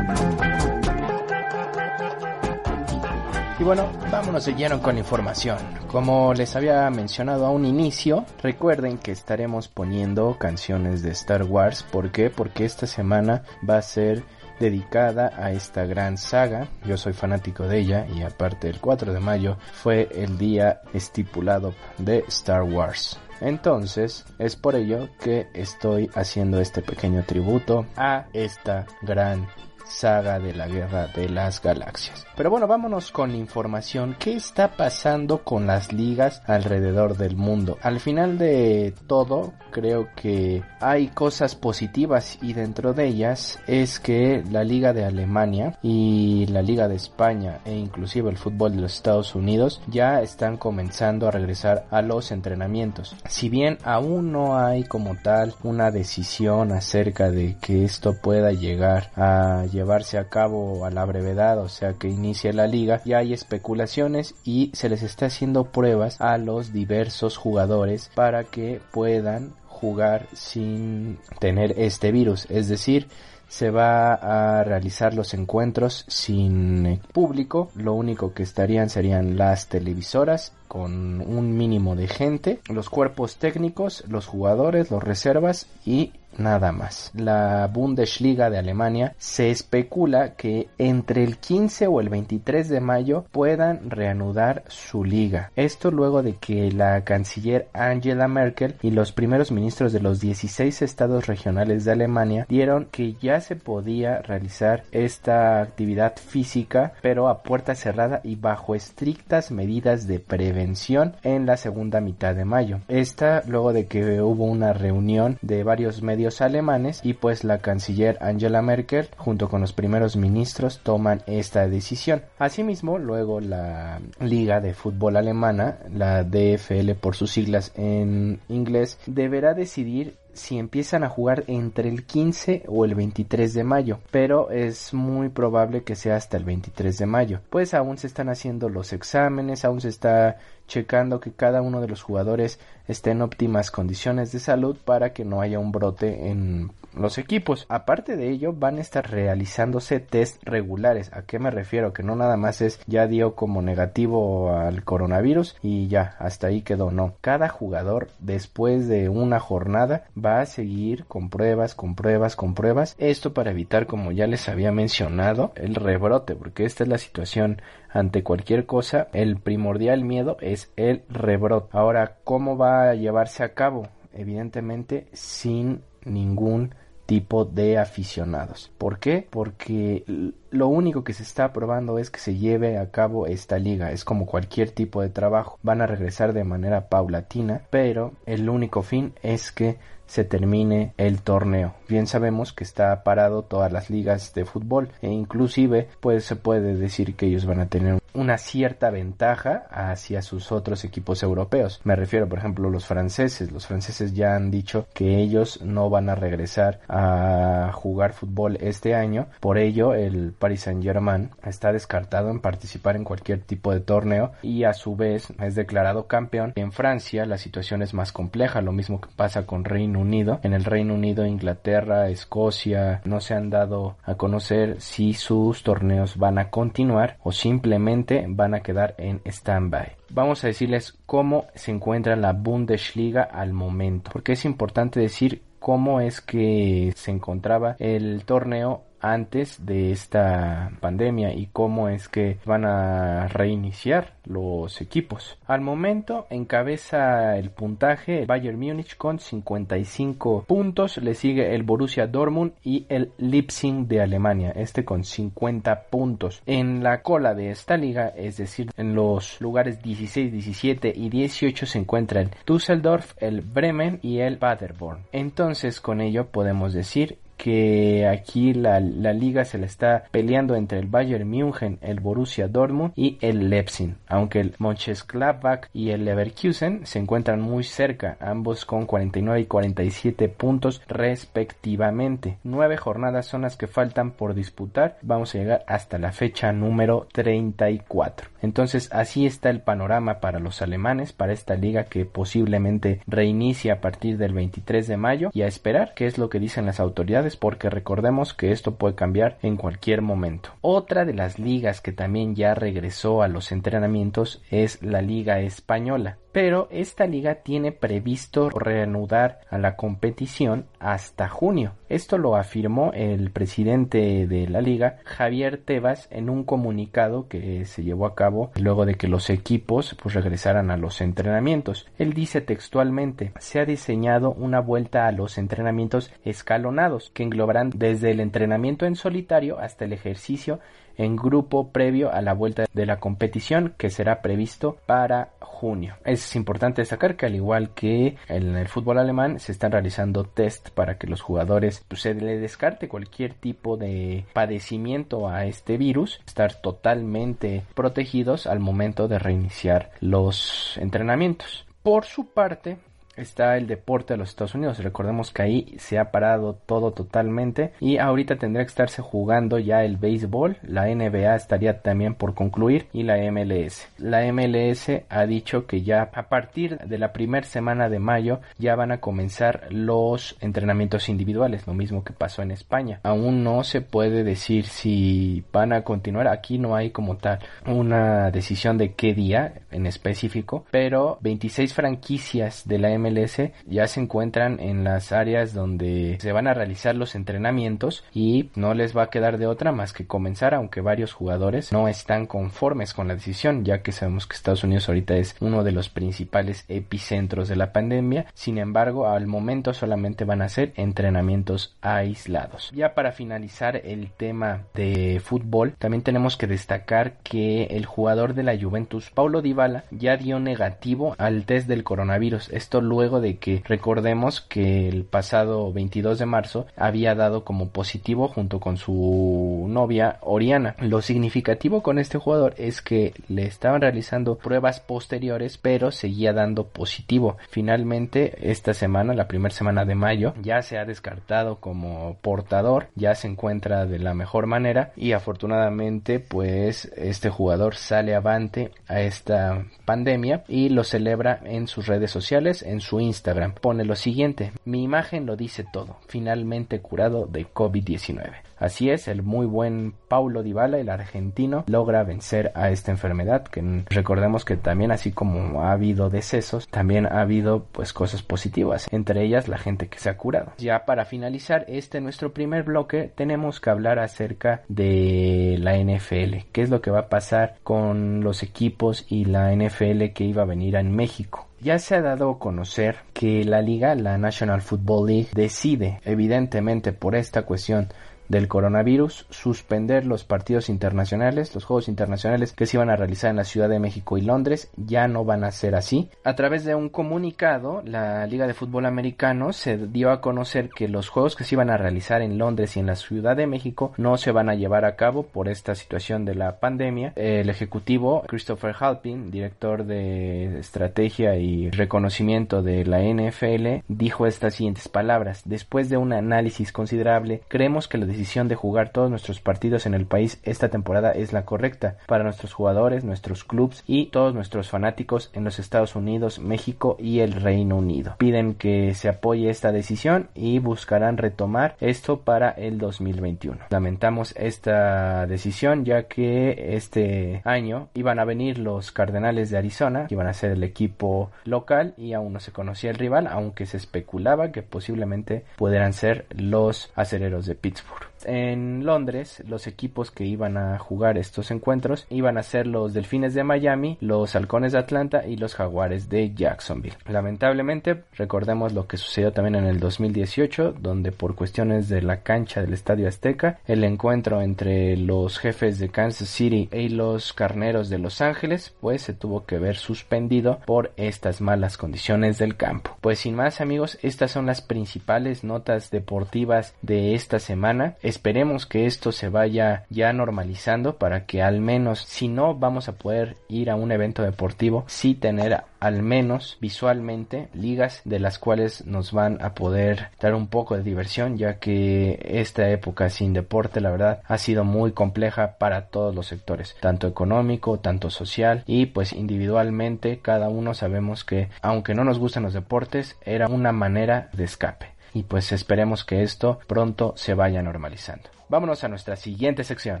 Bueno, 3.68 3.92
vámonos 4.10 4.46
de 4.46 4.80
con 4.82 4.96
información. 4.96 5.58
Como 5.88 6.32
les 6.32 6.56
había 6.56 6.88
mencionado 6.88 7.44
a 7.44 7.50
un 7.50 7.66
inicio, 7.66 8.24
recuerden 8.42 8.96
que 8.96 9.12
estaremos 9.12 9.68
poniendo 9.68 10.38
canciones 10.38 11.02
de 11.02 11.10
Star 11.10 11.42
Wars. 11.42 11.82
¿Por 11.82 12.10
qué? 12.10 12.30
Porque 12.30 12.64
esta 12.64 12.86
semana 12.86 13.42
va 13.68 13.76
a 13.76 13.82
ser 13.82 14.24
dedicada 14.58 15.32
a 15.36 15.52
esta 15.52 15.84
gran 15.84 16.16
saga. 16.16 16.68
Yo 16.86 16.96
soy 16.96 17.12
fanático 17.12 17.64
de 17.64 17.80
ella 17.80 18.06
y 18.06 18.22
aparte 18.22 18.70
el 18.70 18.80
4 18.80 19.12
de 19.12 19.20
mayo 19.20 19.58
fue 19.74 20.08
el 20.14 20.38
día 20.38 20.80
estipulado 20.94 21.74
de 21.98 22.24
Star 22.28 22.62
Wars. 22.62 23.20
Entonces, 23.42 24.24
es 24.38 24.56
por 24.56 24.76
ello 24.76 25.10
que 25.20 25.48
estoy 25.52 26.08
haciendo 26.14 26.58
este 26.58 26.80
pequeño 26.80 27.22
tributo 27.24 27.84
a 27.98 28.28
esta 28.32 28.86
gran 29.02 29.46
saga 29.84 30.38
de 30.38 30.54
la 30.54 30.68
guerra 30.68 31.08
de 31.08 31.28
las 31.28 31.60
galaxias. 31.60 32.27
Pero 32.38 32.50
bueno, 32.50 32.68
vámonos 32.68 33.10
con 33.10 33.34
información. 33.34 34.14
¿Qué 34.16 34.36
está 34.36 34.76
pasando 34.76 35.42
con 35.42 35.66
las 35.66 35.92
ligas 35.92 36.40
alrededor 36.46 37.16
del 37.16 37.34
mundo? 37.34 37.78
Al 37.82 37.98
final 37.98 38.38
de 38.38 38.94
todo, 39.08 39.54
creo 39.72 40.10
que 40.14 40.62
hay 40.78 41.08
cosas 41.08 41.56
positivas 41.56 42.38
y 42.40 42.52
dentro 42.52 42.94
de 42.94 43.08
ellas 43.08 43.58
es 43.66 43.98
que 43.98 44.44
la 44.52 44.62
liga 44.62 44.92
de 44.92 45.04
Alemania 45.04 45.76
y 45.82 46.46
la 46.46 46.62
liga 46.62 46.86
de 46.86 46.94
España 46.94 47.58
e 47.64 47.74
inclusive 47.74 48.30
el 48.30 48.36
fútbol 48.36 48.76
de 48.76 48.82
los 48.82 48.94
Estados 48.94 49.34
Unidos 49.34 49.82
ya 49.88 50.22
están 50.22 50.58
comenzando 50.58 51.26
a 51.26 51.32
regresar 51.32 51.86
a 51.90 52.02
los 52.02 52.30
entrenamientos. 52.30 53.16
Si 53.28 53.48
bien 53.48 53.78
aún 53.82 54.30
no 54.30 54.56
hay 54.56 54.84
como 54.84 55.16
tal 55.16 55.56
una 55.64 55.90
decisión 55.90 56.70
acerca 56.70 57.32
de 57.32 57.56
que 57.60 57.82
esto 57.82 58.14
pueda 58.14 58.52
llegar 58.52 59.10
a 59.16 59.64
llevarse 59.72 60.18
a 60.18 60.28
cabo 60.28 60.84
a 60.84 60.90
la 60.92 61.04
brevedad, 61.04 61.58
o 61.58 61.68
sea 61.68 61.94
que 61.94 62.06
inicie 62.06 62.27
la 62.52 62.66
liga, 62.66 63.02
ya 63.04 63.18
hay 63.18 63.32
especulaciones 63.32 64.34
y 64.44 64.70
se 64.74 64.88
les 64.88 65.02
está 65.02 65.26
haciendo 65.26 65.64
pruebas 65.64 66.20
a 66.20 66.38
los 66.38 66.72
diversos 66.72 67.36
jugadores 67.36 68.10
para 68.14 68.44
que 68.44 68.80
puedan 68.92 69.52
jugar 69.66 70.26
sin 70.32 71.18
tener 71.38 71.74
este 71.78 72.12
virus, 72.12 72.46
es 72.50 72.68
decir, 72.68 73.08
se 73.48 73.70
va 73.70 74.14
a 74.14 74.62
realizar 74.62 75.14
los 75.14 75.32
encuentros 75.32 76.04
sin 76.06 77.00
público, 77.12 77.70
lo 77.74 77.94
único 77.94 78.34
que 78.34 78.42
estarían 78.42 78.90
serían 78.90 79.38
las 79.38 79.68
televisoras 79.68 80.52
con 80.68 81.22
un 81.22 81.56
mínimo 81.56 81.96
de 81.96 82.08
gente, 82.08 82.60
los 82.68 82.90
cuerpos 82.90 83.36
técnicos, 83.36 84.04
los 84.06 84.26
jugadores, 84.26 84.90
los 84.90 85.02
reservas 85.02 85.66
y 85.86 86.12
nada 86.36 86.72
más. 86.72 87.10
La 87.14 87.68
Bundesliga 87.72 88.50
de 88.50 88.58
Alemania 88.58 89.14
se 89.18 89.50
especula 89.50 90.34
que 90.34 90.68
entre 90.78 91.24
el 91.24 91.38
15 91.38 91.86
o 91.86 92.00
el 92.00 92.08
23 92.08 92.68
de 92.68 92.80
mayo 92.80 93.24
puedan 93.32 93.90
reanudar 93.90 94.64
su 94.68 95.04
liga. 95.04 95.50
Esto 95.56 95.90
luego 95.90 96.22
de 96.22 96.34
que 96.34 96.70
la 96.72 97.04
canciller 97.04 97.68
Angela 97.72 98.28
Merkel 98.28 98.76
y 98.82 98.90
los 98.90 99.12
primeros 99.12 99.52
ministros 99.52 99.92
de 99.92 100.00
los 100.00 100.20
16 100.20 100.82
estados 100.82 101.26
regionales 101.26 101.84
de 101.84 101.92
Alemania 101.92 102.46
dieron 102.48 102.86
que 102.86 103.14
ya 103.14 103.40
se 103.40 103.56
podía 103.56 104.22
realizar 104.22 104.84
esta 104.92 105.60
actividad 105.60 106.16
física 106.16 106.92
pero 107.02 107.28
a 107.28 107.42
puerta 107.42 107.74
cerrada 107.74 108.20
y 108.22 108.36
bajo 108.36 108.74
estrictas 108.74 109.50
medidas 109.50 110.06
de 110.06 110.20
prevención 110.20 111.16
en 111.22 111.46
la 111.46 111.56
segunda 111.56 112.00
mitad 112.00 112.34
de 112.34 112.44
mayo. 112.44 112.80
Esta 112.88 113.42
luego 113.46 113.72
de 113.72 113.86
que 113.86 114.20
hubo 114.20 114.44
una 114.44 114.72
reunión 114.72 115.38
de 115.42 115.64
varios 115.64 116.02
medios 116.02 116.17
alemanes 116.40 117.00
y 117.04 117.14
pues 117.14 117.44
la 117.44 117.58
canciller 117.58 118.18
Angela 118.20 118.62
Merkel 118.62 119.08
junto 119.16 119.48
con 119.48 119.60
los 119.60 119.72
primeros 119.72 120.16
ministros 120.16 120.80
toman 120.82 121.22
esta 121.26 121.68
decisión. 121.68 122.22
Asimismo, 122.38 122.98
luego 122.98 123.40
la 123.40 124.00
Liga 124.20 124.60
de 124.60 124.74
Fútbol 124.74 125.16
Alemana, 125.16 125.78
la 125.92 126.24
DFL 126.24 126.92
por 127.00 127.14
sus 127.14 127.30
siglas 127.30 127.72
en 127.76 128.40
inglés, 128.48 128.98
deberá 129.06 129.54
decidir 129.54 130.16
si 130.38 130.58
empiezan 130.58 131.02
a 131.02 131.08
jugar 131.08 131.44
entre 131.48 131.88
el 131.88 132.04
15 132.04 132.64
o 132.68 132.84
el 132.84 132.94
23 132.94 133.52
de 133.54 133.64
mayo, 133.64 133.98
pero 134.10 134.50
es 134.50 134.94
muy 134.94 135.28
probable 135.28 135.82
que 135.82 135.96
sea 135.96 136.16
hasta 136.16 136.36
el 136.36 136.44
23 136.44 136.96
de 136.96 137.06
mayo, 137.06 137.40
pues 137.50 137.74
aún 137.74 137.98
se 137.98 138.06
están 138.06 138.28
haciendo 138.28 138.68
los 138.68 138.92
exámenes, 138.92 139.64
aún 139.64 139.80
se 139.80 139.88
está 139.88 140.36
checando 140.68 141.18
que 141.20 141.32
cada 141.32 141.60
uno 141.60 141.80
de 141.80 141.88
los 141.88 142.02
jugadores 142.02 142.60
esté 142.88 143.10
en 143.10 143.22
óptimas 143.22 143.70
condiciones 143.70 144.32
de 144.32 144.40
salud 144.40 144.76
para 144.84 145.12
que 145.12 145.24
no 145.24 145.40
haya 145.40 145.58
un 145.58 145.70
brote 145.70 146.28
en 146.28 146.72
los 146.98 147.18
equipos. 147.18 147.66
Aparte 147.68 148.16
de 148.16 148.30
ello, 148.30 148.52
van 148.52 148.78
a 148.78 148.80
estar 148.80 149.10
realizándose 149.10 150.00
test 150.00 150.42
regulares. 150.44 151.10
¿A 151.12 151.22
qué 151.22 151.38
me 151.38 151.50
refiero? 151.50 151.92
Que 151.92 152.02
no 152.02 152.16
nada 152.16 152.36
más 152.36 152.60
es 152.60 152.80
ya 152.86 153.06
dio 153.06 153.34
como 153.34 153.62
negativo 153.62 154.50
al 154.52 154.84
coronavirus 154.84 155.56
y 155.62 155.88
ya, 155.88 156.16
hasta 156.18 156.48
ahí 156.48 156.62
quedó. 156.62 156.90
No, 156.90 157.14
cada 157.20 157.48
jugador 157.48 158.08
después 158.18 158.88
de 158.88 159.08
una 159.08 159.40
jornada 159.40 160.04
va 160.16 160.40
a 160.40 160.46
seguir 160.46 161.04
con 161.06 161.30
pruebas, 161.30 161.74
con 161.74 161.94
pruebas, 161.94 162.36
con 162.36 162.54
pruebas. 162.54 162.94
Esto 162.98 163.32
para 163.34 163.50
evitar, 163.50 163.86
como 163.86 164.12
ya 164.12 164.26
les 164.26 164.48
había 164.48 164.72
mencionado, 164.72 165.52
el 165.54 165.74
rebrote, 165.74 166.34
porque 166.34 166.64
esta 166.64 166.84
es 166.84 166.88
la 166.88 166.98
situación 166.98 167.62
ante 167.90 168.22
cualquier 168.22 168.66
cosa. 168.66 169.08
El 169.12 169.38
primordial 169.38 170.04
miedo 170.04 170.36
es 170.40 170.72
el 170.76 171.04
rebrote. 171.08 171.68
Ahora, 171.72 172.16
¿cómo 172.24 172.56
va 172.56 172.90
a 172.90 172.94
llevarse 172.94 173.42
a 173.42 173.54
cabo? 173.54 173.88
Evidentemente 174.12 175.06
sin 175.12 175.82
ningún 176.04 176.74
tipo 177.08 177.46
de 177.46 177.78
aficionados. 177.78 178.70
¿Por 178.76 178.98
qué? 178.98 179.26
Porque 179.30 180.04
lo 180.50 180.68
único 180.68 181.04
que 181.04 181.12
se 181.12 181.22
está 181.22 181.52
probando 181.52 181.98
es 181.98 182.10
que 182.10 182.20
se 182.20 182.36
lleve 182.36 182.78
a 182.78 182.90
cabo 182.90 183.26
esta 183.26 183.58
liga. 183.58 183.92
Es 183.92 184.04
como 184.04 184.26
cualquier 184.26 184.70
tipo 184.70 185.02
de 185.02 185.08
trabajo. 185.08 185.58
Van 185.62 185.82
a 185.82 185.86
regresar 185.86 186.32
de 186.32 186.44
manera 186.44 186.88
paulatina, 186.88 187.62
pero 187.70 188.12
el 188.26 188.48
único 188.48 188.82
fin 188.82 189.12
es 189.22 189.52
que 189.52 189.76
se 190.08 190.24
termine 190.24 190.94
el 190.96 191.20
torneo. 191.20 191.74
Bien 191.86 192.06
sabemos 192.06 192.52
que 192.52 192.64
está 192.64 193.04
parado 193.04 193.42
todas 193.42 193.70
las 193.70 193.90
ligas 193.90 194.32
de 194.34 194.44
fútbol 194.44 194.88
e 195.02 195.10
inclusive 195.10 195.88
pues 196.00 196.24
se 196.24 196.34
puede 196.34 196.74
decir 196.74 197.14
que 197.14 197.26
ellos 197.26 197.44
van 197.44 197.60
a 197.60 197.66
tener 197.66 197.98
una 198.14 198.38
cierta 198.38 198.90
ventaja 198.90 199.66
hacia 199.70 200.22
sus 200.22 200.50
otros 200.50 200.84
equipos 200.84 201.22
europeos. 201.22 201.80
Me 201.84 201.94
refiero, 201.94 202.28
por 202.28 202.38
ejemplo, 202.38 202.70
los 202.70 202.86
franceses. 202.86 203.52
Los 203.52 203.66
franceses 203.66 204.12
ya 204.14 204.34
han 204.34 204.50
dicho 204.50 204.86
que 204.92 205.18
ellos 205.18 205.60
no 205.62 205.88
van 205.88 206.08
a 206.08 206.14
regresar 206.14 206.80
a 206.88 207.70
jugar 207.72 208.14
fútbol 208.14 208.56
este 208.60 208.94
año. 208.94 209.28
Por 209.40 209.58
ello, 209.58 209.94
el 209.94 210.32
Paris 210.38 210.62
Saint-Germain 210.62 211.30
está 211.44 211.72
descartado 211.72 212.30
en 212.30 212.40
participar 212.40 212.96
en 212.96 213.04
cualquier 213.04 213.40
tipo 213.40 213.72
de 213.72 213.80
torneo 213.80 214.32
y 214.42 214.64
a 214.64 214.72
su 214.72 214.96
vez 214.96 215.32
es 215.40 215.54
declarado 215.54 216.06
campeón. 216.06 216.52
En 216.56 216.72
Francia 216.72 217.26
la 217.26 217.38
situación 217.38 217.82
es 217.82 217.94
más 217.94 218.12
compleja, 218.12 218.60
lo 218.60 218.72
mismo 218.72 219.00
que 219.00 219.08
pasa 219.14 219.46
con 219.46 219.64
Reino 219.64 220.00
Unido. 220.00 220.40
En 220.42 220.52
el 220.52 220.64
Reino 220.64 220.94
Unido, 220.94 221.26
Inglaterra, 221.26 222.08
Escocia 222.08 223.00
no 223.04 223.20
se 223.20 223.34
han 223.34 223.50
dado 223.50 223.96
a 224.04 224.14
conocer 224.14 224.80
si 224.80 225.14
sus 225.14 225.62
torneos 225.62 226.16
van 226.16 226.38
a 226.38 226.50
continuar 226.50 227.16
o 227.22 227.32
simplemente 227.32 228.24
van 228.28 228.54
a 228.54 228.60
quedar 228.60 228.94
en 228.98 229.20
stand-by. 229.24 229.96
Vamos 230.10 230.42
a 230.42 230.46
decirles 230.46 230.98
cómo 231.06 231.46
se 231.54 231.70
encuentra 231.70 232.16
la 232.16 232.32
Bundesliga 232.32 233.22
al 233.22 233.52
momento, 233.52 234.10
porque 234.12 234.32
es 234.32 234.44
importante 234.44 235.00
decir 235.00 235.42
cómo 235.58 236.00
es 236.00 236.20
que 236.20 236.92
se 236.96 237.10
encontraba 237.10 237.76
el 237.78 238.24
torneo 238.24 238.84
antes 239.00 239.64
de 239.64 239.92
esta 239.92 240.70
pandemia 240.80 241.32
y 241.34 241.46
cómo 241.46 241.88
es 241.88 242.08
que 242.08 242.38
van 242.44 242.64
a 242.64 243.28
reiniciar 243.28 244.14
los 244.24 244.80
equipos. 244.80 245.38
Al 245.46 245.60
momento 245.60 246.26
encabeza 246.30 247.36
el 247.36 247.50
puntaje 247.50 248.20
el 248.20 248.26
Bayern 248.26 248.58
Múnich 248.58 248.96
con 248.96 249.18
55 249.18 250.44
puntos, 250.46 250.98
le 250.98 251.14
sigue 251.14 251.54
el 251.54 251.62
Borussia 251.62 252.06
Dortmund 252.06 252.52
y 252.62 252.86
el 252.88 253.12
Leipzig 253.18 253.86
de 253.86 254.00
Alemania, 254.00 254.52
este 254.54 254.84
con 254.84 255.04
50 255.04 255.82
puntos. 255.90 256.42
En 256.46 256.82
la 256.82 257.02
cola 257.02 257.34
de 257.34 257.50
esta 257.50 257.76
liga, 257.76 258.08
es 258.08 258.36
decir, 258.36 258.70
en 258.76 258.94
los 258.94 259.40
lugares 259.40 259.82
16, 259.82 260.32
17 260.32 260.92
y 260.94 261.08
18 261.08 261.66
se 261.66 261.78
encuentra 261.78 262.20
el 262.20 262.30
Düsseldorf, 262.46 263.14
el 263.18 263.40
Bremen 263.40 263.98
y 264.02 264.20
el 264.20 264.38
Paderborn. 264.38 265.04
Entonces 265.12 265.80
con 265.80 266.00
ello 266.00 266.28
podemos 266.28 266.72
decir 266.72 267.18
que 267.38 268.06
aquí 268.06 268.52
la, 268.52 268.80
liga 268.80 269.44
se 269.44 269.56
la 269.58 269.66
está 269.66 270.04
peleando 270.10 270.56
entre 270.56 270.78
el 270.78 270.86
Bayern 270.86 271.28
München, 271.28 271.78
el 271.80 272.00
Borussia 272.00 272.48
Dortmund 272.48 272.92
y 272.96 273.16
el 273.20 273.48
Leipzig, 273.48 273.94
aunque 274.08 274.40
el 274.40 274.54
Mönchengladbach 274.58 275.68
y 275.72 275.90
el 275.90 276.04
Leverkusen 276.04 276.84
se 276.84 276.98
encuentran 276.98 277.40
muy 277.40 277.64
cerca, 277.64 278.16
ambos 278.20 278.64
con 278.64 278.84
49 278.84 279.40
y 279.40 279.46
47 279.46 280.28
puntos 280.28 280.82
respectivamente. 280.88 282.38
Nueve 282.42 282.76
jornadas 282.76 283.26
son 283.26 283.42
las 283.42 283.56
que 283.56 283.68
faltan 283.68 284.10
por 284.10 284.34
disputar, 284.34 284.98
vamos 285.02 285.34
a 285.34 285.38
llegar 285.38 285.64
hasta 285.68 285.98
la 285.98 286.12
fecha 286.12 286.52
número 286.52 287.06
34. 287.12 288.28
Entonces 288.42 288.88
así 288.92 289.26
está 289.26 289.50
el 289.50 289.60
panorama 289.60 290.20
para 290.20 290.40
los 290.40 290.60
alemanes, 290.60 291.12
para 291.12 291.32
esta 291.32 291.54
liga 291.54 291.84
que 291.84 292.04
posiblemente 292.04 293.00
reinicia 293.06 293.74
a 293.74 293.80
partir 293.80 294.18
del 294.18 294.32
23 294.32 294.88
de 294.88 294.96
mayo 294.96 295.30
y 295.32 295.42
a 295.42 295.46
esperar 295.46 295.92
qué 295.94 296.06
es 296.06 296.18
lo 296.18 296.28
que 296.28 296.40
dicen 296.40 296.66
las 296.66 296.80
autoridades 296.80 297.27
porque 297.36 297.70
recordemos 297.70 298.34
que 298.34 298.52
esto 298.52 298.76
puede 298.76 298.94
cambiar 298.94 299.38
en 299.42 299.56
cualquier 299.56 300.02
momento. 300.02 300.50
Otra 300.60 301.04
de 301.04 301.14
las 301.14 301.38
ligas 301.38 301.80
que 301.80 301.92
también 301.92 302.34
ya 302.34 302.54
regresó 302.54 303.22
a 303.22 303.28
los 303.28 303.52
entrenamientos 303.52 304.42
es 304.50 304.82
la 304.82 305.02
Liga 305.02 305.40
Española 305.40 306.18
pero 306.32 306.68
esta 306.70 307.06
liga 307.06 307.36
tiene 307.36 307.72
previsto 307.72 308.50
reanudar 308.50 309.40
a 309.50 309.58
la 309.58 309.76
competición 309.76 310.66
hasta 310.78 311.28
junio. 311.28 311.72
Esto 311.88 312.18
lo 312.18 312.36
afirmó 312.36 312.92
el 312.92 313.30
presidente 313.30 314.26
de 314.26 314.48
la 314.48 314.60
liga, 314.60 314.98
Javier 315.04 315.58
Tebas, 315.58 316.08
en 316.10 316.28
un 316.28 316.44
comunicado 316.44 317.28
que 317.28 317.64
se 317.64 317.82
llevó 317.82 318.06
a 318.06 318.14
cabo 318.14 318.50
luego 318.60 318.84
de 318.84 318.94
que 318.94 319.08
los 319.08 319.30
equipos 319.30 319.96
pues 320.02 320.14
regresaran 320.14 320.70
a 320.70 320.76
los 320.76 321.00
entrenamientos. 321.00 321.86
Él 321.98 322.12
dice 322.12 322.40
textualmente, 322.40 323.32
se 323.38 323.60
ha 323.60 323.64
diseñado 323.64 324.32
una 324.32 324.60
vuelta 324.60 325.06
a 325.06 325.12
los 325.12 325.38
entrenamientos 325.38 326.12
escalonados 326.24 327.10
que 327.10 327.22
englobarán 327.22 327.70
desde 327.74 328.10
el 328.10 328.20
entrenamiento 328.20 328.86
en 328.86 328.96
solitario 328.96 329.58
hasta 329.58 329.84
el 329.84 329.92
ejercicio 329.92 330.60
en 330.98 331.16
grupo 331.16 331.70
previo 331.70 332.12
a 332.12 332.20
la 332.20 332.34
vuelta 332.34 332.66
de 332.72 332.86
la 332.86 333.00
competición 333.00 333.74
que 333.78 333.88
será 333.88 334.20
previsto 334.20 334.76
para 334.84 335.30
junio. 335.40 335.96
Es 336.04 336.36
importante 336.36 336.82
destacar 336.82 337.16
que 337.16 337.26
al 337.26 337.34
igual 337.34 337.70
que 337.74 338.16
en 338.28 338.56
el 338.56 338.68
fútbol 338.68 338.98
alemán 338.98 339.40
se 339.40 339.52
están 339.52 339.72
realizando 339.72 340.24
test 340.24 340.70
para 340.70 340.98
que 340.98 341.06
los 341.06 341.20
jugadores 341.20 341.84
pues, 341.88 342.02
se 342.02 342.14
le 342.14 342.38
descarte 342.38 342.88
cualquier 342.88 343.34
tipo 343.34 343.76
de 343.76 344.26
padecimiento 344.32 345.28
a 345.28 345.46
este 345.46 345.76
virus, 345.76 346.20
estar 346.26 346.54
totalmente 346.54 347.64
protegidos 347.74 348.46
al 348.46 348.60
momento 348.60 349.08
de 349.08 349.18
reiniciar 349.18 349.90
los 350.00 350.76
entrenamientos. 350.78 351.66
Por 351.82 352.04
su 352.04 352.32
parte, 352.32 352.78
está 353.18 353.56
el 353.56 353.66
deporte 353.66 354.14
de 354.14 354.18
los 354.18 354.30
Estados 354.30 354.54
Unidos. 354.54 354.82
Recordemos 354.82 355.32
que 355.32 355.42
ahí 355.42 355.74
se 355.78 355.98
ha 355.98 356.10
parado 356.10 356.54
todo 356.66 356.92
totalmente 356.92 357.72
y 357.80 357.98
ahorita 357.98 358.36
tendría 358.36 358.64
que 358.64 358.70
estarse 358.70 359.02
jugando 359.02 359.58
ya 359.58 359.84
el 359.84 359.96
béisbol. 359.96 360.58
La 360.62 360.86
NBA 360.86 361.34
estaría 361.34 361.80
también 361.80 362.14
por 362.14 362.34
concluir 362.34 362.86
y 362.92 363.02
la 363.02 363.16
MLS. 363.30 363.88
La 363.98 364.30
MLS 364.32 364.90
ha 365.08 365.26
dicho 365.26 365.66
que 365.66 365.82
ya 365.82 366.10
a 366.12 366.28
partir 366.28 366.78
de 366.78 366.98
la 366.98 367.12
primera 367.12 367.46
semana 367.46 367.88
de 367.88 367.98
mayo 367.98 368.40
ya 368.58 368.74
van 368.74 368.92
a 368.92 369.00
comenzar 369.00 369.68
los 369.70 370.36
entrenamientos 370.40 371.08
individuales, 371.08 371.66
lo 371.66 371.74
mismo 371.74 372.04
que 372.04 372.12
pasó 372.12 372.42
en 372.42 372.50
España. 372.50 373.00
Aún 373.02 373.44
no 373.44 373.64
se 373.64 373.80
puede 373.80 374.24
decir 374.24 374.66
si 374.66 375.44
van 375.52 375.72
a 375.72 375.82
continuar. 375.82 376.28
Aquí 376.28 376.58
no 376.58 376.74
hay 376.74 376.90
como 376.90 377.16
tal 377.16 377.38
una 377.66 378.30
decisión 378.30 378.78
de 378.78 378.92
qué 378.94 379.14
día 379.14 379.54
en 379.70 379.86
específico, 379.86 380.64
pero 380.70 381.18
26 381.20 381.74
franquicias 381.74 382.66
de 382.66 382.78
la 382.78 382.90
MLS 383.08 383.50
ya 383.66 383.86
se 383.86 384.00
encuentran 384.00 384.60
en 384.60 384.84
las 384.84 385.12
áreas 385.12 385.54
donde 385.54 386.18
se 386.20 386.32
van 386.32 386.46
a 386.46 386.54
realizar 386.54 386.94
los 386.94 387.14
entrenamientos 387.14 388.04
y 388.12 388.50
no 388.54 388.74
les 388.74 388.96
va 388.96 389.04
a 389.04 389.10
quedar 389.10 389.38
de 389.38 389.46
otra 389.46 389.72
más 389.72 389.92
que 389.92 390.06
comenzar, 390.06 390.54
aunque 390.54 390.80
varios 390.80 391.12
jugadores 391.12 391.72
no 391.72 391.88
están 391.88 392.26
conformes 392.26 392.94
con 392.94 393.08
la 393.08 393.14
decisión, 393.14 393.64
ya 393.64 393.82
que 393.82 393.92
sabemos 393.92 394.26
que 394.26 394.36
Estados 394.36 394.64
Unidos 394.64 394.88
ahorita 394.88 395.16
es 395.16 395.36
uno 395.40 395.64
de 395.64 395.72
los 395.72 395.88
principales 395.88 396.64
epicentros 396.68 397.48
de 397.48 397.56
la 397.56 397.72
pandemia. 397.72 398.26
Sin 398.34 398.58
embargo, 398.58 399.08
al 399.08 399.26
momento 399.26 399.72
solamente 399.72 400.24
van 400.24 400.42
a 400.42 400.48
ser 400.48 400.72
entrenamientos 400.76 401.76
aislados. 401.80 402.70
Ya 402.74 402.94
para 402.94 403.12
finalizar 403.12 403.76
el 403.76 404.10
tema 404.10 404.64
de 404.74 405.20
fútbol, 405.24 405.74
también 405.78 406.02
tenemos 406.02 406.36
que 406.36 406.46
destacar 406.46 407.18
que 407.22 407.64
el 407.64 407.86
jugador 407.86 408.34
de 408.34 408.42
la 408.42 408.58
Juventus, 408.58 409.10
Paulo 409.10 409.42
Dybala, 409.42 409.84
ya 409.90 410.16
dio 410.16 410.40
negativo 410.40 411.14
al 411.18 411.44
test 411.44 411.68
del 411.68 411.84
coronavirus. 411.84 412.50
Esto 412.50 412.80
luego 412.80 412.97
de 412.98 413.38
que 413.38 413.62
recordemos 413.64 414.40
que 414.40 414.88
el 414.88 415.04
pasado 415.04 415.72
22 415.72 416.18
de 416.18 416.26
marzo 416.26 416.66
había 416.76 417.14
dado 417.14 417.44
como 417.44 417.68
positivo 417.68 418.26
junto 418.26 418.58
con 418.58 418.76
su 418.76 419.66
novia 419.68 420.18
Oriana. 420.20 420.74
Lo 420.80 421.00
significativo 421.00 421.80
con 421.82 422.00
este 422.00 422.18
jugador 422.18 422.54
es 422.58 422.82
que 422.82 423.14
le 423.28 423.44
estaban 423.44 423.82
realizando 423.82 424.36
pruebas 424.36 424.80
posteriores 424.80 425.58
pero 425.58 425.92
seguía 425.92 426.32
dando 426.32 426.66
positivo. 426.66 427.36
Finalmente 427.50 428.50
esta 428.50 428.74
semana, 428.74 429.14
la 429.14 429.28
primera 429.28 429.54
semana 429.54 429.84
de 429.84 429.94
mayo, 429.94 430.34
ya 430.42 430.62
se 430.62 430.76
ha 430.76 430.84
descartado 430.84 431.60
como 431.60 432.16
portador, 432.20 432.88
ya 432.96 433.14
se 433.14 433.28
encuentra 433.28 433.86
de 433.86 434.00
la 434.00 434.14
mejor 434.14 434.46
manera 434.46 434.92
y 434.96 435.12
afortunadamente 435.12 436.18
pues 436.18 436.90
este 436.96 437.30
jugador 437.30 437.76
sale 437.76 438.16
avante 438.16 438.72
a 438.88 439.02
esta 439.02 439.66
pandemia 439.84 440.42
y 440.48 440.68
lo 440.70 440.82
celebra 440.82 441.40
en 441.44 441.68
sus 441.68 441.86
redes 441.86 442.10
sociales, 442.10 442.62
su 442.80 443.00
Instagram. 443.00 443.54
Pone 443.54 443.84
lo 443.84 443.96
siguiente, 443.96 444.52
mi 444.64 444.82
imagen 444.82 445.26
lo 445.26 445.36
dice 445.36 445.64
todo, 445.72 445.96
finalmente 446.06 446.80
curado 446.80 447.26
de 447.26 447.46
COVID-19. 447.46 448.48
Así 448.58 448.90
es, 448.90 449.06
el 449.08 449.22
muy 449.22 449.46
buen 449.46 449.94
Paulo 450.08 450.42
Dybala, 450.42 450.78
el 450.78 450.88
argentino, 450.88 451.64
logra 451.68 452.02
vencer 452.02 452.50
a 452.54 452.70
esta 452.70 452.90
enfermedad, 452.90 453.44
que 453.44 453.84
recordemos 453.88 454.44
que 454.44 454.56
también 454.56 454.90
así 454.90 455.12
como 455.12 455.62
ha 455.62 455.72
habido 455.72 456.10
decesos, 456.10 456.66
también 456.68 457.06
ha 457.06 457.20
habido 457.20 457.64
pues 457.70 457.92
cosas 457.92 458.22
positivas, 458.22 458.88
entre 458.90 459.24
ellas 459.24 459.48
la 459.48 459.58
gente 459.58 459.88
que 459.88 459.98
se 459.98 460.10
ha 460.10 460.16
curado. 460.16 460.52
Ya 460.58 460.84
para 460.84 461.04
finalizar 461.04 461.64
este 461.68 462.00
nuestro 462.00 462.32
primer 462.32 462.64
bloque, 462.64 463.12
tenemos 463.14 463.60
que 463.60 463.70
hablar 463.70 463.98
acerca 463.98 464.62
de 464.68 465.56
la 465.60 465.76
NFL, 465.76 466.48
qué 466.52 466.62
es 466.62 466.70
lo 466.70 466.80
que 466.80 466.90
va 466.90 467.00
a 467.00 467.08
pasar 467.08 467.56
con 467.62 468.24
los 468.24 468.42
equipos 468.42 469.06
y 469.08 469.24
la 469.24 469.54
NFL 469.54 470.12
que 470.14 470.24
iba 470.24 470.42
a 470.42 470.46
venir 470.46 470.74
en 470.76 470.94
México. 470.94 471.47
Ya 471.60 471.80
se 471.80 471.96
ha 471.96 472.02
dado 472.02 472.30
a 472.30 472.38
conocer 472.38 472.98
que 473.12 473.44
la 473.44 473.62
liga, 473.62 473.96
la 473.96 474.16
National 474.16 474.62
Football 474.62 475.08
League, 475.08 475.28
decide, 475.34 476.00
evidentemente 476.04 476.92
por 476.92 477.16
esta 477.16 477.42
cuestión 477.42 477.88
del 478.28 478.48
coronavirus, 478.48 479.26
suspender 479.30 480.06
los 480.06 480.24
partidos 480.24 480.68
internacionales, 480.68 481.54
los 481.54 481.64
Juegos 481.64 481.88
Internacionales 481.88 482.52
que 482.52 482.66
se 482.66 482.76
iban 482.76 482.90
a 482.90 482.96
realizar 482.96 483.30
en 483.30 483.36
la 483.36 483.44
Ciudad 483.44 483.68
de 483.68 483.78
México 483.78 484.18
y 484.18 484.22
Londres, 484.22 484.70
ya 484.76 485.08
no 485.08 485.24
van 485.24 485.44
a 485.44 485.50
ser 485.50 485.74
así. 485.74 486.08
A 486.24 486.34
través 486.34 486.64
de 486.64 486.74
un 486.74 486.88
comunicado, 486.88 487.82
la 487.84 488.26
Liga 488.26 488.46
de 488.46 488.54
Fútbol 488.54 488.86
Americano 488.86 489.52
se 489.52 489.76
dio 489.76 490.10
a 490.10 490.20
conocer 490.20 490.70
que 490.70 490.88
los 490.88 491.08
Juegos 491.08 491.36
que 491.36 491.44
se 491.44 491.54
iban 491.54 491.70
a 491.70 491.76
realizar 491.76 492.22
en 492.22 492.38
Londres 492.38 492.76
y 492.76 492.80
en 492.80 492.86
la 492.86 492.96
Ciudad 492.96 493.36
de 493.36 493.46
México 493.46 493.92
no 493.96 494.16
se 494.16 494.32
van 494.32 494.48
a 494.48 494.54
llevar 494.54 494.84
a 494.84 494.96
cabo 494.96 495.24
por 495.24 495.48
esta 495.48 495.74
situación 495.74 496.24
de 496.24 496.34
la 496.34 496.58
pandemia. 496.58 497.12
El 497.16 497.48
ejecutivo 497.48 498.22
Christopher 498.26 498.74
Halpin, 498.78 499.30
director 499.30 499.84
de 499.84 500.58
estrategia 500.58 501.36
y 501.36 501.70
reconocimiento 501.70 502.62
de 502.62 502.84
la 502.84 503.00
NFL, 503.02 503.84
dijo 503.88 504.26
estas 504.26 504.54
siguientes 504.54 504.88
palabras: 504.88 505.42
Después 505.44 505.88
de 505.88 505.96
un 505.96 506.12
análisis 506.12 506.72
considerable, 506.72 507.42
creemos 507.48 507.88
que 507.88 507.98
la 507.98 508.06
decisión 508.18 508.48
de 508.48 508.56
jugar 508.56 508.90
todos 508.90 509.10
nuestros 509.10 509.40
partidos 509.40 509.86
en 509.86 509.94
el 509.94 510.04
país 510.04 510.40
esta 510.42 510.70
temporada 510.70 511.12
es 511.12 511.32
la 511.32 511.44
correcta 511.44 511.98
para 512.06 512.24
nuestros 512.24 512.52
jugadores, 512.52 513.04
nuestros 513.04 513.44
clubes 513.44 513.84
y 513.86 514.06
todos 514.06 514.34
nuestros 514.34 514.68
fanáticos 514.68 515.30
en 515.34 515.44
los 515.44 515.60
Estados 515.60 515.94
Unidos, 515.94 516.40
México 516.40 516.96
y 516.98 517.20
el 517.20 517.32
Reino 517.32 517.76
Unido. 517.76 518.16
Piden 518.18 518.54
que 518.54 518.94
se 518.94 519.08
apoye 519.08 519.50
esta 519.50 519.70
decisión 519.70 520.30
y 520.34 520.58
buscarán 520.58 521.16
retomar 521.16 521.76
esto 521.80 522.22
para 522.22 522.50
el 522.50 522.78
2021. 522.78 523.58
Lamentamos 523.70 524.34
esta 524.36 525.26
decisión 525.26 525.84
ya 525.84 526.08
que 526.08 526.74
este 526.74 527.40
año 527.44 527.88
iban 527.94 528.18
a 528.18 528.24
venir 528.24 528.58
los 528.58 528.90
Cardenales 528.90 529.50
de 529.50 529.58
Arizona, 529.58 530.08
que 530.08 530.14
iban 530.14 530.26
a 530.26 530.34
ser 530.34 530.50
el 530.50 530.64
equipo 530.64 531.30
local 531.44 531.94
y 531.96 532.14
aún 532.14 532.32
no 532.32 532.40
se 532.40 532.50
conocía 532.50 532.90
el 532.90 532.98
rival, 532.98 533.28
aunque 533.28 533.64
se 533.66 533.76
especulaba 533.76 534.50
que 534.50 534.62
posiblemente 534.62 535.44
pudieran 535.56 535.92
ser 535.92 536.26
los 536.30 536.90
acereros 536.96 537.46
de 537.46 537.54
Pittsburgh. 537.54 538.07
En 538.28 538.84
Londres 538.84 539.42
los 539.46 539.66
equipos 539.66 540.10
que 540.10 540.24
iban 540.24 540.56
a 540.56 540.78
jugar 540.78 541.18
estos 541.18 541.50
encuentros 541.50 542.06
iban 542.10 542.38
a 542.38 542.42
ser 542.42 542.66
los 542.66 542.94
Delfines 542.94 543.34
de 543.34 543.44
Miami, 543.44 543.98
los 544.00 544.36
Halcones 544.36 544.72
de 544.72 544.78
Atlanta 544.78 545.26
y 545.26 545.36
los 545.36 545.54
Jaguares 545.54 546.08
de 546.08 546.34
Jacksonville. 546.34 546.96
Lamentablemente, 547.06 548.04
recordemos 548.16 548.72
lo 548.72 548.86
que 548.86 548.96
sucedió 548.96 549.32
también 549.32 549.56
en 549.56 549.66
el 549.66 549.80
2018, 549.80 550.74
donde 550.78 551.12
por 551.12 551.34
cuestiones 551.34 551.88
de 551.88 552.02
la 552.02 552.22
cancha 552.22 552.60
del 552.60 552.72
Estadio 552.72 553.08
Azteca, 553.08 553.60
el 553.66 553.84
encuentro 553.84 554.42
entre 554.42 554.96
los 554.96 555.38
jefes 555.38 555.78
de 555.78 555.88
Kansas 555.88 556.28
City 556.28 556.68
y 556.72 556.88
los 556.88 557.32
Carneros 557.32 557.88
de 557.88 557.98
Los 557.98 558.20
Ángeles, 558.20 558.74
pues 558.80 559.02
se 559.02 559.14
tuvo 559.14 559.46
que 559.46 559.58
ver 559.58 559.76
suspendido 559.76 560.60
por 560.66 560.92
estas 560.96 561.40
malas 561.40 561.76
condiciones 561.76 562.38
del 562.38 562.56
campo. 562.56 562.96
Pues 563.00 563.20
sin 563.20 563.34
más 563.34 563.60
amigos, 563.60 563.98
estas 564.02 564.30
son 564.30 564.46
las 564.46 564.60
principales 564.60 565.44
notas 565.44 565.90
deportivas 565.90 566.74
de 566.82 567.14
esta 567.14 567.38
semana. 567.38 567.96
Esperemos 568.18 568.66
que 568.66 568.86
esto 568.86 569.12
se 569.12 569.28
vaya 569.28 569.84
ya 569.90 570.12
normalizando 570.12 570.96
para 570.96 571.24
que 571.24 571.40
al 571.40 571.60
menos 571.60 572.00
si 572.00 572.26
no 572.26 572.56
vamos 572.56 572.88
a 572.88 572.96
poder 572.96 573.36
ir 573.48 573.70
a 573.70 573.76
un 573.76 573.92
evento 573.92 574.24
deportivo, 574.24 574.82
sí 574.88 575.14
tener 575.14 575.62
al 575.78 576.02
menos 576.02 576.58
visualmente 576.60 577.48
ligas 577.54 578.02
de 578.04 578.18
las 578.18 578.40
cuales 578.40 578.84
nos 578.86 579.12
van 579.12 579.38
a 579.40 579.54
poder 579.54 580.08
dar 580.20 580.34
un 580.34 580.48
poco 580.48 580.76
de 580.76 580.82
diversión 580.82 581.38
ya 581.38 581.60
que 581.60 582.18
esta 582.24 582.68
época 582.70 583.08
sin 583.08 583.32
deporte 583.32 583.80
la 583.80 583.92
verdad 583.92 584.22
ha 584.26 584.38
sido 584.38 584.64
muy 584.64 584.90
compleja 584.90 585.56
para 585.58 585.86
todos 585.86 586.12
los 586.12 586.26
sectores 586.26 586.76
tanto 586.80 587.06
económico 587.06 587.78
tanto 587.78 588.10
social 588.10 588.64
y 588.66 588.86
pues 588.86 589.12
individualmente 589.12 590.18
cada 590.18 590.48
uno 590.48 590.74
sabemos 590.74 591.24
que 591.24 591.50
aunque 591.62 591.94
no 591.94 592.02
nos 592.02 592.18
gustan 592.18 592.42
los 592.42 592.52
deportes 592.52 593.16
era 593.24 593.46
una 593.46 593.70
manera 593.70 594.28
de 594.32 594.42
escape 594.42 594.97
y 595.14 595.22
pues 595.22 595.52
esperemos 595.52 596.04
que 596.04 596.22
esto 596.22 596.58
pronto 596.66 597.14
se 597.16 597.34
vaya 597.34 597.62
normalizando 597.62 598.28
vámonos 598.48 598.84
a 598.84 598.88
nuestra 598.88 599.16
siguiente 599.16 599.64
sección 599.64 600.00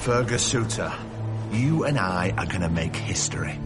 Fergus 0.00 0.40
Suter, 0.40 0.90
you 1.52 1.84
and 1.84 1.98
I 1.98 2.32
are 2.38 2.46
gonna 2.46 2.70
make 2.70 2.96
history. 2.96 3.60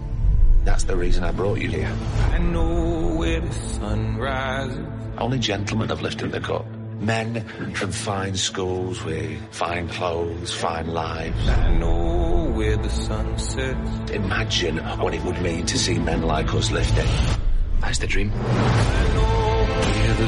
That's 0.65 0.83
the 0.83 0.97
reason 0.97 1.23
I 1.23 1.31
brought 1.31 1.61
you 1.61 1.69
here. 1.69 1.93
I 2.33 2.39
know 2.39 3.15
where 3.15 3.41
the 3.41 3.53
sun 3.53 4.17
rises. 4.17 4.85
Only 5.17 5.39
gentlemen 5.39 5.91
have 5.91 6.03
lifted 6.03 6.33
the 6.33 6.41
cup. 6.41 6.67
Men 6.99 7.45
from 7.75 7.93
fine 7.93 8.35
schools 8.35 9.05
with 9.05 9.41
fine 9.53 9.89
clothes, 9.89 10.53
fine 10.53 10.89
lives. 10.89 11.49
I 11.49 11.73
know 11.75 12.51
where 12.53 12.77
the 12.79 12.91
sun 12.91 13.39
sets. 13.39 14.11
Imagine 14.11 14.79
what 14.99 15.15
it 15.15 15.23
would 15.23 15.41
mean 15.41 15.67
to 15.67 15.79
see 15.79 16.01
men 16.01 16.23
like 16.23 16.53
us 16.53 16.73
lift 16.73 16.99
it. 16.99 17.44
That's 17.85 17.99
the 17.99 18.07
dream. 18.07 18.33
I 18.33 19.15
know 19.15 19.67
where 19.85 20.15
the. 20.15 20.25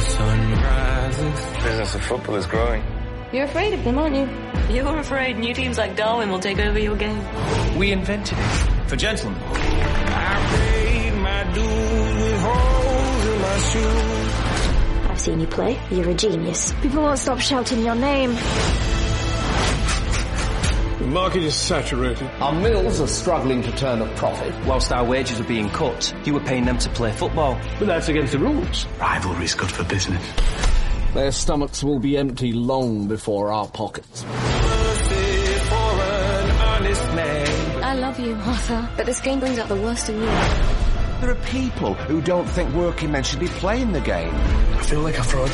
Business 1.64 1.94
of 1.94 2.02
football 2.02 2.36
is 2.36 2.46
growing. 2.46 2.84
You're 3.32 3.44
afraid 3.44 3.72
of 3.72 3.82
them, 3.82 3.98
aren't 3.98 4.14
you? 4.14 4.28
You're 4.74 4.98
afraid 4.98 5.38
new 5.38 5.54
teams 5.54 5.78
like 5.78 5.96
Darwin 5.96 6.30
will 6.30 6.38
take 6.38 6.58
over 6.58 6.78
your 6.78 6.96
game. 6.96 7.18
We 7.78 7.92
invented 7.92 8.36
it. 8.38 8.88
For 8.88 8.96
gentlemen. 8.96 9.40
I 9.42 10.36
paid 10.54 11.14
my 11.14 11.44
dues 11.54 12.22
with 12.22 12.40
holes 12.40 13.26
in 13.26 13.40
my 13.40 13.58
shoes. 13.58 15.10
I've 15.10 15.20
seen 15.20 15.40
you 15.40 15.46
play. 15.46 15.78
You're 15.90 16.10
a 16.10 16.14
genius. 16.14 16.72
People 16.82 17.02
won't 17.02 17.18
stop 17.18 17.40
shouting 17.40 17.84
your 17.84 17.94
name. 17.94 18.36
The 21.06 21.12
market 21.12 21.44
is 21.44 21.54
saturated. 21.54 22.28
Our 22.40 22.52
mills 22.52 23.00
are 23.00 23.06
struggling 23.06 23.62
to 23.62 23.70
turn 23.76 24.02
a 24.02 24.12
profit. 24.16 24.52
Whilst 24.66 24.90
our 24.90 25.04
wages 25.04 25.38
are 25.38 25.44
being 25.44 25.70
cut, 25.70 26.12
you 26.24 26.34
were 26.34 26.40
paying 26.40 26.64
them 26.64 26.78
to 26.78 26.88
play 26.90 27.12
football. 27.12 27.56
But 27.78 27.86
that's 27.86 28.08
against 28.08 28.32
the 28.32 28.40
rules. 28.40 28.86
Rivalry's 28.98 29.54
good 29.54 29.70
for 29.70 29.84
business. 29.84 30.20
Their 31.14 31.30
stomachs 31.30 31.84
will 31.84 32.00
be 32.00 32.18
empty 32.18 32.52
long 32.52 33.06
before 33.06 33.52
our 33.52 33.68
pockets. 33.68 34.24
I 37.84 37.94
love 37.94 38.18
you, 38.18 38.34
Arthur, 38.34 38.90
but 38.96 39.06
this 39.06 39.20
game 39.20 39.38
brings 39.38 39.60
out 39.60 39.68
the 39.68 39.76
worst 39.76 40.08
in 40.08 40.16
you. 40.16 40.26
There 40.26 41.30
are 41.30 41.40
people 41.46 41.94
who 41.94 42.20
don't 42.20 42.48
think 42.48 42.74
working 42.74 43.12
men 43.12 43.22
should 43.22 43.38
be 43.38 43.46
playing 43.46 43.92
the 43.92 44.00
game. 44.00 44.34
I 44.34 44.82
feel 44.82 45.02
like 45.02 45.18
a 45.18 45.22
fraud. 45.22 45.50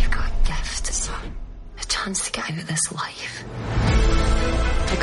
You've 0.00 0.10
got 0.10 0.28
a 0.28 0.32
gift, 0.44 0.86
son. 0.92 1.36
A 1.80 1.84
chance 1.84 2.26
to 2.26 2.32
get 2.32 2.50
out 2.50 2.58
of 2.58 2.66
this 2.66 2.90
life. 2.90 3.44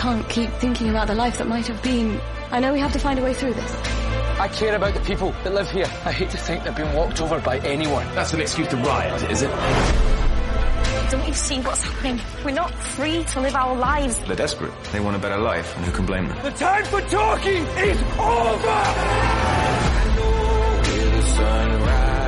I 0.06 0.10
can't 0.10 0.30
keep 0.30 0.52
thinking 0.60 0.90
about 0.92 1.08
the 1.08 1.16
life 1.16 1.40
that 1.40 1.48
might 1.48 1.66
have 1.66 1.82
been. 1.82 2.22
I 2.52 2.60
know 2.60 2.72
we 2.74 2.80
have 2.80 2.94
to 2.94 3.00
find 3.00 3.18
a 3.18 3.24
way 3.24 3.34
through 3.34 3.56
this. 3.56 3.76
I 4.40 4.48
care 4.48 4.76
about 4.76 4.94
the 4.94 5.00
people 5.00 5.32
that 5.44 5.52
live 5.52 5.68
here. 5.72 5.88
I 6.06 6.12
hate 6.12 6.30
to 6.30 6.38
think 6.38 6.64
they've 6.64 6.76
been 6.76 6.94
walked 6.94 7.20
over 7.22 7.40
by 7.40 7.58
anyone. 7.62 8.06
That's 8.14 8.32
an 8.32 8.40
excuse 8.40 8.68
to 8.68 8.78
riot, 8.78 9.24
is 9.32 9.42
it? 9.42 9.50
Don't 11.10 11.28
you 11.28 11.34
see 11.34 11.60
what's 11.62 11.82
happening? 11.82 12.22
We're 12.46 12.52
not 12.52 12.72
free 12.72 13.24
to 13.24 13.42
live 13.42 13.56
our 13.56 13.76
lives. 13.76 14.20
They're 14.20 14.36
desperate. 14.36 14.72
They 14.92 15.00
want 15.00 15.16
a 15.16 15.20
better 15.20 15.40
life, 15.40 15.76
and 15.76 15.84
who 15.84 15.92
can 15.92 16.06
blame 16.06 16.28
them? 16.28 16.38
The 16.44 16.52
time 16.52 16.86
for 16.86 17.02
talking 17.02 17.64
is 17.64 18.00
over! 18.20 19.56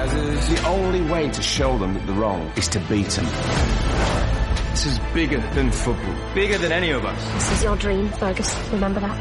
the. 0.09 0.55
The 0.55 0.67
only 0.67 1.01
way 1.01 1.29
to 1.29 1.41
show 1.43 1.77
them 1.77 1.93
that 1.93 2.07
they're 2.07 2.15
wrong 2.15 2.51
is 2.55 2.67
to 2.69 2.79
beat 2.79 3.09
them. 3.09 3.87
This 4.77 4.93
is 4.93 4.99
bigger 5.11 5.41
than 5.55 5.71
football. 5.71 6.13
Bigger 6.35 6.59
than 6.59 6.71
any 6.71 6.91
of 6.91 7.03
us. 7.03 7.17
This 7.33 7.51
is 7.53 7.63
your 7.63 7.75
dream, 7.77 8.09
Fergus. 8.09 8.55
Remember 8.71 8.99
that. 8.99 9.17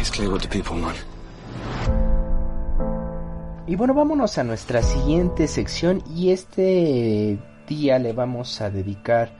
It's 0.00 0.08
clear 0.08 0.30
what 0.30 0.40
the 0.40 0.48
people 0.48 0.80
want. 0.80 0.96
Y 3.66 3.76
bueno, 3.76 3.92
vámonos 3.92 4.38
a 4.38 4.44
nuestra 4.44 4.82
siguiente 4.82 5.46
sección 5.46 6.02
y 6.08 6.30
este 6.30 7.38
día 7.68 7.98
le 7.98 8.14
vamos 8.14 8.62
a 8.62 8.70
dedicar 8.70 9.30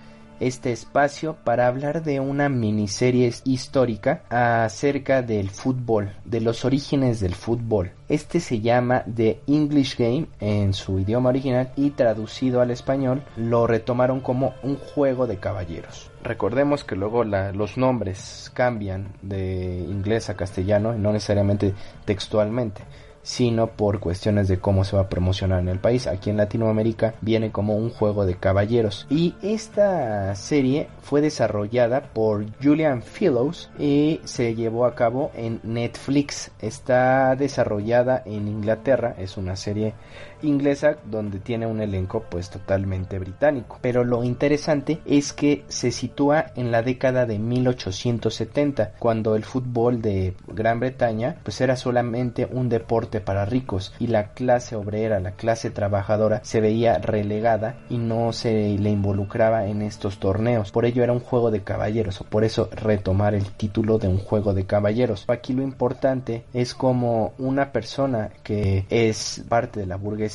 este 0.40 0.72
espacio 0.72 1.36
para 1.44 1.66
hablar 1.66 2.02
de 2.02 2.20
una 2.20 2.48
miniserie 2.48 3.32
histórica 3.44 4.22
acerca 4.28 5.22
del 5.22 5.50
fútbol, 5.50 6.12
de 6.24 6.40
los 6.40 6.64
orígenes 6.64 7.20
del 7.20 7.34
fútbol. 7.34 7.92
Este 8.08 8.40
se 8.40 8.60
llama 8.60 9.04
The 9.14 9.40
English 9.46 9.96
Game 9.96 10.26
en 10.40 10.72
su 10.74 10.98
idioma 10.98 11.30
original 11.30 11.72
y 11.76 11.90
traducido 11.90 12.60
al 12.60 12.70
español 12.70 13.22
lo 13.36 13.66
retomaron 13.66 14.20
como 14.20 14.54
un 14.62 14.76
juego 14.76 15.26
de 15.26 15.38
caballeros. 15.38 16.10
Recordemos 16.22 16.84
que 16.84 16.96
luego 16.96 17.24
los 17.24 17.76
nombres 17.76 18.50
cambian 18.54 19.08
de 19.22 19.78
inglés 19.88 20.30
a 20.30 20.36
castellano 20.36 20.94
y 20.94 20.98
no 20.98 21.12
necesariamente 21.12 21.74
textualmente 22.04 22.82
sino 23.24 23.68
por 23.68 23.98
cuestiones 23.98 24.46
de 24.46 24.60
cómo 24.60 24.84
se 24.84 24.94
va 24.94 25.02
a 25.02 25.08
promocionar 25.08 25.60
en 25.60 25.68
el 25.68 25.80
país. 25.80 26.06
Aquí 26.06 26.30
en 26.30 26.36
Latinoamérica 26.36 27.14
viene 27.20 27.50
como 27.50 27.74
un 27.76 27.90
juego 27.90 28.24
de 28.24 28.36
caballeros. 28.36 29.06
Y 29.10 29.34
esta 29.42 30.34
serie 30.36 30.88
fue 31.02 31.20
desarrollada 31.20 32.02
por 32.12 32.44
Julian 32.62 33.02
Fellows 33.02 33.70
y 33.78 34.20
se 34.24 34.54
llevó 34.54 34.84
a 34.84 34.94
cabo 34.94 35.32
en 35.34 35.60
Netflix. 35.64 36.52
Está 36.60 37.34
desarrollada 37.34 38.22
en 38.24 38.46
Inglaterra, 38.46 39.16
es 39.18 39.36
una 39.36 39.56
serie 39.56 39.94
inglesa 40.42 40.96
donde 41.04 41.38
tiene 41.38 41.66
un 41.66 41.80
elenco 41.80 42.24
pues 42.28 42.50
totalmente 42.50 43.18
británico. 43.18 43.78
Pero 43.80 44.04
lo 44.04 44.24
interesante 44.24 45.00
es 45.06 45.32
que 45.32 45.64
se 45.68 45.90
sitúa 45.90 46.46
en 46.56 46.70
la 46.70 46.82
década 46.82 47.26
de 47.26 47.38
1870, 47.38 48.92
cuando 48.98 49.36
el 49.36 49.44
fútbol 49.44 50.02
de 50.02 50.34
Gran 50.48 50.80
Bretaña 50.80 51.36
pues 51.42 51.60
era 51.60 51.76
solamente 51.76 52.48
un 52.50 52.68
deporte 52.68 53.20
para 53.20 53.44
ricos 53.44 53.92
y 53.98 54.08
la 54.08 54.32
clase 54.32 54.76
obrera, 54.76 55.20
la 55.20 55.32
clase 55.32 55.70
trabajadora 55.70 56.40
se 56.44 56.60
veía 56.60 56.98
relegada 56.98 57.76
y 57.88 57.98
no 57.98 58.32
se 58.32 58.76
le 58.78 58.90
involucraba 58.90 59.66
en 59.66 59.82
estos 59.82 60.18
torneos. 60.18 60.70
Por 60.70 60.84
ello 60.84 61.02
era 61.02 61.12
un 61.12 61.20
juego 61.20 61.50
de 61.50 61.62
caballeros 61.62 62.20
o 62.20 62.24
por 62.24 62.44
eso 62.44 62.68
retomar 62.72 63.34
el 63.34 63.50
título 63.52 63.98
de 63.98 64.08
un 64.08 64.18
juego 64.18 64.54
de 64.54 64.66
caballeros. 64.66 65.24
Aquí 65.28 65.52
lo 65.52 65.62
importante 65.62 66.44
es 66.52 66.74
como 66.74 67.32
una 67.38 67.72
persona 67.72 68.30
que 68.42 68.86
es 68.90 69.44
parte 69.48 69.80
de 69.80 69.86
la 69.86 69.96
burguesía 69.96 70.33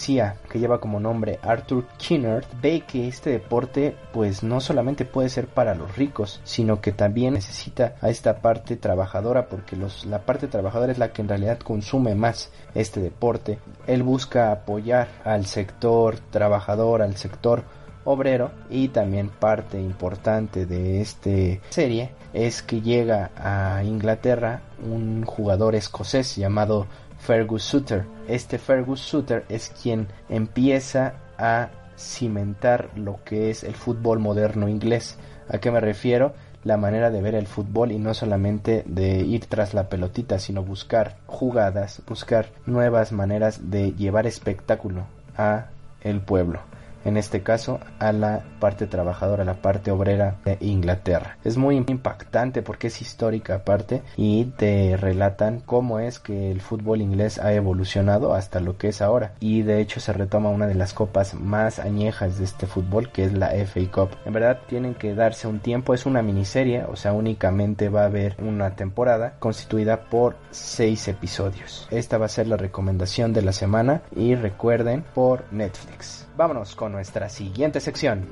que 0.49 0.59
lleva 0.59 0.79
como 0.79 0.99
nombre 0.99 1.39
Arthur 1.43 1.85
Kinnard 1.97 2.45
ve 2.61 2.83
que 2.87 3.07
este 3.07 3.31
deporte 3.31 3.95
pues 4.13 4.43
no 4.43 4.61
solamente 4.61 5.03
puede 5.05 5.29
ser 5.29 5.47
para 5.47 5.75
los 5.75 5.97
ricos 5.97 6.39
sino 6.45 6.79
que 6.79 6.91
también 6.91 7.33
necesita 7.33 7.95
a 8.01 8.09
esta 8.09 8.41
parte 8.41 8.77
trabajadora 8.77 9.49
porque 9.49 9.75
los, 9.75 10.05
la 10.05 10.19
parte 10.19 10.47
trabajadora 10.47 10.91
es 10.91 10.97
la 10.97 11.11
que 11.11 11.21
en 11.21 11.27
realidad 11.27 11.59
consume 11.59 12.15
más 12.15 12.51
este 12.75 13.01
deporte. 13.01 13.59
Él 13.87 14.03
busca 14.03 14.51
apoyar 14.51 15.09
al 15.23 15.45
sector 15.45 16.17
trabajador, 16.31 17.01
al 17.01 17.17
sector 17.17 17.63
obrero 18.05 18.51
y 18.69 18.87
también 18.87 19.29
parte 19.29 19.79
importante 19.79 20.65
de 20.65 21.01
esta 21.01 21.29
serie 21.69 22.11
es 22.33 22.61
que 22.61 22.81
llega 22.81 23.31
a 23.35 23.83
Inglaterra 23.83 24.61
un 24.81 25.25
jugador 25.25 25.75
escocés 25.75 26.35
llamado 26.35 26.87
Fergus 27.19 27.63
Suter. 27.63 28.05
Este 28.27 28.57
Fergus 28.57 29.01
Suter 29.01 29.45
es 29.49 29.69
quien 29.69 30.07
empieza 30.29 31.13
a 31.37 31.69
cimentar 31.97 32.89
lo 32.95 33.23
que 33.23 33.49
es 33.49 33.63
el 33.63 33.75
fútbol 33.75 34.19
moderno 34.19 34.67
inglés. 34.67 35.17
¿A 35.49 35.59
qué 35.59 35.71
me 35.71 35.79
refiero? 35.79 36.33
la 36.63 36.77
manera 36.77 37.09
de 37.09 37.21
ver 37.21 37.35
el 37.35 37.47
fútbol 37.47 37.91
y 37.91 37.99
no 37.99 38.13
solamente 38.13 38.83
de 38.85 39.19
ir 39.19 39.45
tras 39.45 39.73
la 39.73 39.87
pelotita, 39.87 40.39
sino 40.39 40.61
buscar 40.61 41.15
jugadas, 41.25 42.01
buscar 42.05 42.49
nuevas 42.65 43.13
maneras 43.13 43.71
de 43.71 43.93
llevar 43.93 44.27
espectáculo 44.27 45.05
a 45.37 45.67
el 46.01 46.19
pueblo 46.19 46.59
en 47.05 47.17
este 47.17 47.41
caso 47.41 47.79
a 47.99 48.11
la 48.11 48.43
parte 48.59 48.87
trabajadora, 48.87 49.43
a 49.43 49.45
la 49.45 49.61
parte 49.61 49.91
obrera 49.91 50.37
de 50.45 50.57
Inglaterra. 50.61 51.37
Es 51.43 51.57
muy 51.57 51.83
impactante 51.87 52.61
porque 52.61 52.87
es 52.87 53.01
histórica 53.01 53.55
aparte 53.55 54.01
y 54.17 54.45
te 54.45 54.97
relatan 54.97 55.61
cómo 55.65 55.99
es 55.99 56.19
que 56.19 56.51
el 56.51 56.61
fútbol 56.61 57.01
inglés 57.01 57.39
ha 57.39 57.53
evolucionado 57.53 58.33
hasta 58.33 58.59
lo 58.59 58.77
que 58.77 58.89
es 58.89 59.01
ahora 59.01 59.33
y 59.39 59.61
de 59.61 59.79
hecho 59.81 59.99
se 59.99 60.13
retoma 60.13 60.49
una 60.49 60.67
de 60.67 60.75
las 60.75 60.93
copas 60.93 61.33
más 61.33 61.79
añejas 61.79 62.37
de 62.37 62.45
este 62.45 62.67
fútbol 62.67 63.11
que 63.11 63.23
es 63.23 63.33
la 63.33 63.51
FA 63.65 63.81
Cup. 63.91 64.09
En 64.25 64.33
verdad 64.33 64.59
tienen 64.67 64.95
que 64.95 65.15
darse 65.15 65.47
un 65.47 65.59
tiempo, 65.59 65.93
es 65.93 66.05
una 66.05 66.21
miniserie, 66.21 66.83
o 66.83 66.95
sea 66.95 67.13
únicamente 67.13 67.89
va 67.89 68.03
a 68.03 68.05
haber 68.05 68.35
una 68.39 68.75
temporada 68.75 69.35
constituida 69.39 70.05
por 70.09 70.35
seis 70.51 71.07
episodios. 71.07 71.87
Esta 71.91 72.17
va 72.17 72.25
a 72.25 72.29
ser 72.29 72.47
la 72.47 72.57
recomendación 72.57 73.33
de 73.33 73.41
la 73.41 73.53
semana 73.53 74.01
y 74.15 74.35
recuerden 74.35 75.03
por 75.13 75.45
Netflix. 75.51 76.27
Vámonos 76.37 76.73
con 76.75 76.88
nuestra 76.89 77.29
siguiente 77.29 77.79
sección. 77.79 78.25